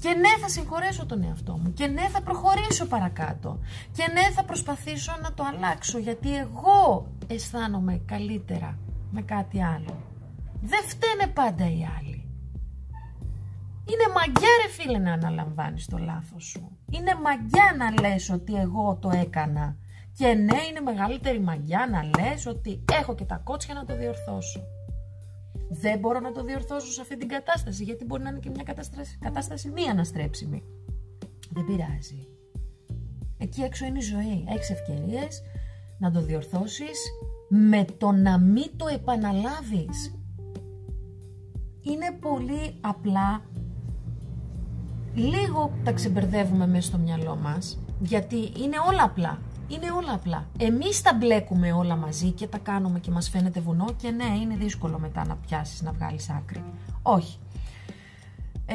Και 0.00 0.08
ναι 0.08 0.28
θα 0.40 0.48
συγχωρέσω 0.48 1.06
τον 1.06 1.22
εαυτό 1.22 1.58
μου 1.62 1.72
και 1.72 1.86
ναι 1.86 2.08
θα 2.08 2.22
προχωρήσω 2.22 2.86
παρακάτω 2.86 3.58
και 3.92 4.08
ναι 4.12 4.30
θα 4.34 4.44
προσπαθήσω 4.44 5.12
να 5.22 5.32
το 5.32 5.44
αλλάξω 5.54 5.98
γιατί 5.98 6.36
εγώ 6.36 7.06
αισθάνομαι 7.26 8.02
καλύτερα 8.06 8.78
με 9.10 9.22
κάτι 9.22 9.62
άλλο. 9.62 10.02
Δεν 10.62 10.82
φταίνε 10.86 11.26
πάντα 11.32 11.64
οι 11.64 11.86
άλλοι. 11.98 12.20
Είναι 13.88 14.12
μαγιά 14.14 14.48
ρε 14.62 14.72
φίλε 14.72 14.98
να 14.98 15.12
αναλαμβάνεις 15.12 15.86
το 15.86 15.98
λάθος 15.98 16.44
σου. 16.44 16.78
Είναι 16.90 17.14
μαγιά 17.22 17.74
να 17.78 18.00
λες 18.00 18.30
ότι 18.30 18.54
εγώ 18.54 18.98
το 19.00 19.10
έκανα. 19.10 19.76
Και 20.12 20.26
ναι 20.26 20.58
είναι 20.68 20.80
μεγαλύτερη 20.84 21.40
μαγιά 21.40 21.88
να 21.90 22.02
λες 22.02 22.46
ότι 22.46 22.84
έχω 22.92 23.14
και 23.14 23.24
τα 23.24 23.40
κότσια 23.44 23.74
να 23.74 23.84
το 23.84 23.96
διορθώσω 23.96 24.60
δεν 25.68 25.98
μπορώ 25.98 26.20
να 26.20 26.32
το 26.32 26.44
διορθώσω 26.44 26.92
σε 26.92 27.00
αυτή 27.00 27.16
την 27.16 27.28
κατάσταση, 27.28 27.84
γιατί 27.84 28.04
μπορεί 28.04 28.22
να 28.22 28.28
είναι 28.28 28.38
και 28.38 28.50
μια 28.50 28.62
κατάσταση, 28.62 29.18
κατάσταση 29.20 29.68
μη 29.68 29.82
αναστρέψιμη. 29.82 30.62
Δεν 31.50 31.64
πειράζει. 31.64 32.28
Εκεί 33.38 33.62
έξω 33.62 33.86
είναι 33.86 33.98
η 33.98 34.02
ζωή. 34.02 34.44
Έχεις 34.48 34.70
ευκαιρίες 34.70 35.42
να 35.98 36.10
το 36.10 36.20
διορθώσεις 36.20 36.98
με 37.48 37.84
το 37.98 38.10
να 38.12 38.38
μην 38.38 38.70
το 38.76 38.86
επαναλάβεις. 38.86 40.14
Είναι 41.80 42.10
πολύ 42.20 42.74
απλά 42.80 43.42
λίγο 45.14 45.72
τα 45.84 45.92
ξεμπερδεύουμε 45.92 46.66
μέσα 46.66 46.88
στο 46.88 46.98
μυαλό 46.98 47.36
μας, 47.36 47.78
γιατί 48.00 48.36
είναι 48.36 48.76
όλα 48.88 49.02
απλά. 49.02 49.38
Είναι 49.68 49.90
όλα 49.90 50.12
απλά. 50.12 50.46
Εμείς 50.58 51.02
τα 51.02 51.14
μπλέκουμε 51.14 51.72
όλα 51.72 51.96
μαζί 51.96 52.30
και 52.30 52.46
τα 52.46 52.58
κάνουμε 52.58 52.98
και 52.98 53.10
μας 53.10 53.28
φαίνεται 53.28 53.60
βουνό 53.60 53.86
και 53.96 54.10
ναι, 54.10 54.38
είναι 54.42 54.56
δύσκολο 54.56 54.98
μετά 54.98 55.26
να 55.26 55.36
πιάσεις, 55.36 55.82
να 55.82 55.92
βγάλεις 55.92 56.30
άκρη. 56.30 56.62
Όχι. 57.02 57.38
Ε, 58.66 58.74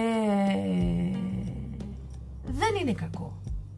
δεν 2.46 2.76
είναι 2.82 2.94
κακό. 2.94 3.34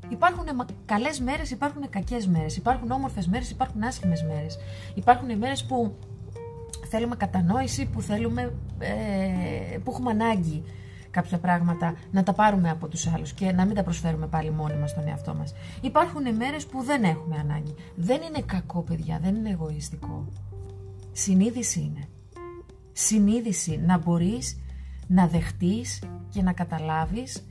Υπάρχουν 0.09 0.45
καλές 0.85 1.19
μέρες, 1.19 1.51
υπάρχουν 1.51 1.89
κακές 1.89 2.27
μέρες, 2.27 2.57
υπάρχουν 2.57 2.91
όμορφες 2.91 3.27
μέρες, 3.27 3.49
υπάρχουν 3.49 3.83
άσχημες 3.83 4.23
μέρες. 4.23 4.57
Υπάρχουν 4.93 5.37
μέρες 5.37 5.63
που 5.65 5.95
θέλουμε 6.89 7.15
κατανόηση, 7.15 7.85
που, 7.85 8.01
θέλουμε, 8.01 8.53
ε, 8.79 9.77
που 9.77 9.91
έχουμε 9.91 10.11
ανάγκη 10.11 10.63
κάποια 11.13 11.37
πράγματα 11.37 11.95
να 12.11 12.23
τα 12.23 12.33
πάρουμε 12.33 12.69
από 12.69 12.87
τους 12.87 13.07
άλλους 13.07 13.33
και 13.33 13.51
να 13.51 13.65
μην 13.65 13.75
τα 13.75 13.83
προσφέρουμε 13.83 14.27
πάλι 14.27 14.51
μόνοι 14.51 14.77
μας 14.77 14.89
στον 14.89 15.07
εαυτό 15.07 15.33
μας. 15.33 15.53
Υπάρχουν 15.81 16.35
μέρες 16.35 16.65
που 16.65 16.83
δεν 16.83 17.03
έχουμε 17.03 17.37
ανάγκη. 17.37 17.75
Δεν 17.95 18.21
είναι 18.21 18.41
κακό 18.45 18.81
παιδιά, 18.81 19.19
δεν 19.21 19.35
είναι 19.35 19.49
εγωιστικό. 19.49 20.25
Συνείδηση 21.11 21.79
είναι. 21.79 22.07
Συνείδηση 22.91 23.77
να 23.77 23.97
μπορείς 23.97 24.59
να 25.07 25.27
δεχτείς 25.27 26.03
και 26.29 26.41
να 26.41 26.53
καταλάβεις 26.53 27.45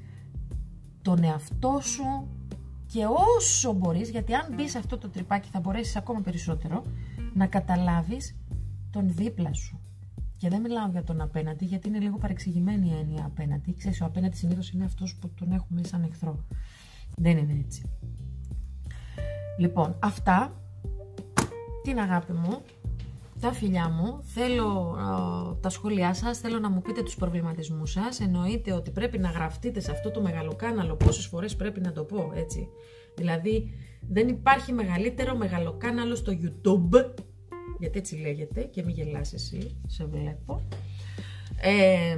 τον 1.03 1.23
εαυτό 1.23 1.81
σου 1.83 2.29
και 2.87 3.05
όσο 3.37 3.73
μπορείς, 3.73 4.11
γιατί 4.11 4.35
αν 4.35 4.55
μπει 4.55 4.69
σε 4.69 4.79
αυτό 4.79 4.99
το 4.99 5.09
τρυπάκι 5.09 5.49
θα 5.53 5.61
μπορέσεις 5.61 5.97
ακόμα 5.97 6.21
περισσότερο, 6.21 6.83
να 7.35 7.47
καταλάβεις 7.47 8.37
τον 8.91 9.13
δίπλα 9.15 9.53
σου. 9.53 9.82
Και 10.43 10.49
δεν 10.49 10.61
μιλάω 10.61 10.89
για 10.91 11.03
τον 11.03 11.21
απέναντι, 11.21 11.65
γιατί 11.65 11.89
είναι 11.89 11.99
λίγο 11.99 12.19
παρεξηγημένη 12.19 12.89
η 12.89 12.99
έννοια 13.01 13.25
απέναντι. 13.25 13.75
Ξέρεις, 13.75 14.01
ο 14.01 14.05
απέναντι 14.05 14.37
συνήθως 14.37 14.71
είναι 14.71 14.85
αυτός 14.85 15.17
που 15.17 15.31
τον 15.35 15.53
έχουμε 15.53 15.85
σαν 15.85 16.03
εχθρό. 16.03 16.45
Δεν 17.17 17.37
είναι 17.39 17.63
έτσι. 17.65 17.83
Λοιπόν, 19.59 19.97
αυτά, 20.03 20.63
την 21.83 21.99
αγάπη 21.99 22.33
μου, 22.33 22.63
τα 23.41 23.53
φιλιά 23.53 23.89
μου, 23.89 24.19
θέλω 24.23 24.97
τα 25.61 25.69
σχόλιά 25.69 26.15
σας, 26.15 26.39
θέλω 26.39 26.59
να 26.59 26.71
μου 26.71 26.83
πείτε 26.83 27.03
τους 27.03 27.17
προβληματισμούς 27.17 27.91
σας, 27.91 28.21
εννοείται 28.21 28.73
ότι 28.73 28.91
πρέπει 28.91 29.19
να 29.19 29.31
γραφτείτε 29.31 29.81
σε 29.81 29.91
αυτό 29.91 30.11
το 30.11 30.21
μεγαλοκάναλο, 30.23 30.95
πόσες 30.95 31.27
φορές 31.27 31.57
πρέπει 31.57 31.81
να 31.81 31.93
το 31.93 32.05
πω, 32.05 32.33
έτσι. 32.35 32.69
Δηλαδή, 33.17 33.71
δεν 34.09 34.29
υπάρχει 34.29 34.73
μεγαλύτερο 34.73 35.37
μεγαλοκάναλο 35.37 36.15
στο 36.15 36.33
YouTube, 36.33 37.23
γιατί 37.83 37.99
έτσι 37.99 38.17
λέγεται 38.17 38.63
και 38.63 38.83
μην 38.83 38.95
γελάς 38.95 39.33
εσύ, 39.33 39.77
σε 39.87 40.05
βλέπω. 40.05 40.63
Ε, 41.61 42.17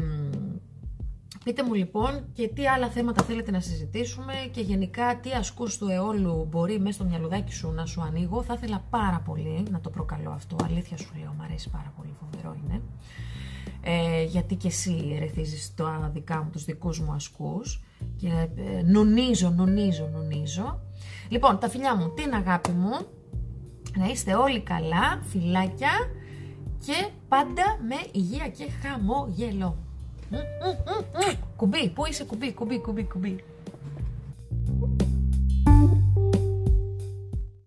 Πείτε 1.45 1.65
μου 1.65 1.75
λοιπόν 1.75 2.25
και 2.33 2.49
τι 2.49 2.67
άλλα 2.67 2.89
θέματα 2.89 3.23
θέλετε 3.23 3.51
να 3.51 3.61
συζητήσουμε 3.61 4.33
και 4.53 4.61
γενικά 4.61 5.19
τι 5.23 5.31
ασκούς 5.31 5.79
του 5.79 5.89
αιώλου 5.89 6.47
μπορεί 6.51 6.81
μέσα 6.81 6.93
στο 6.93 7.05
μυαλουδάκι 7.05 7.53
σου 7.53 7.71
να 7.71 7.87
σου 7.87 8.03
ανοίγω. 8.03 8.43
Θα 8.43 8.55
ήθελα 8.55 8.85
πάρα 8.91 9.23
πολύ 9.25 9.67
να 9.71 9.81
το 9.81 9.91
προκαλώ 9.91 10.31
αυτό. 10.31 10.57
Αλήθεια 10.65 10.97
σου 10.97 11.11
λέω, 11.19 11.35
μου 11.37 11.43
αρέσει 11.43 11.71
πάρα 11.71 11.93
πολύ, 11.97 12.15
φοβερό 12.21 12.57
είναι. 12.65 12.83
Ε, 13.81 14.25
γιατί 14.25 14.55
και 14.55 14.67
εσύ 14.67 15.13
ερεθίζεις 15.15 15.75
τα 15.75 16.11
δικά 16.15 16.43
μου, 16.43 16.51
τους 16.51 16.65
δικούς 16.65 17.01
μου 17.01 17.13
ασκούς 17.13 17.83
και 18.17 18.29
ε, 18.57 18.83
νονίζω, 18.83 19.51
νονίζω, 19.51 20.09
νονίζω. 20.13 20.81
Λοιπόν, 21.29 21.59
τα 21.59 21.69
φιλιά 21.69 21.97
μου, 21.97 22.11
την 22.15 22.35
αγάπη 22.35 22.71
μου, 22.71 23.07
να 23.97 24.07
είστε 24.07 24.35
όλοι 24.35 24.61
καλά, 24.61 25.23
φιλάκια 25.23 25.91
και 26.87 27.09
πάντα 27.29 27.79
με 27.89 27.97
υγεία 28.13 28.49
και 28.49 28.67
χαμόγελο. 28.83 29.77
Κουμπί, 31.57 31.89
πού 31.89 32.07
είσαι 32.07 32.25
κουμπί, 32.25 32.53
κουμπί, 32.53 32.81
κουμπί, 32.81 33.05
κουμπί. 33.05 33.45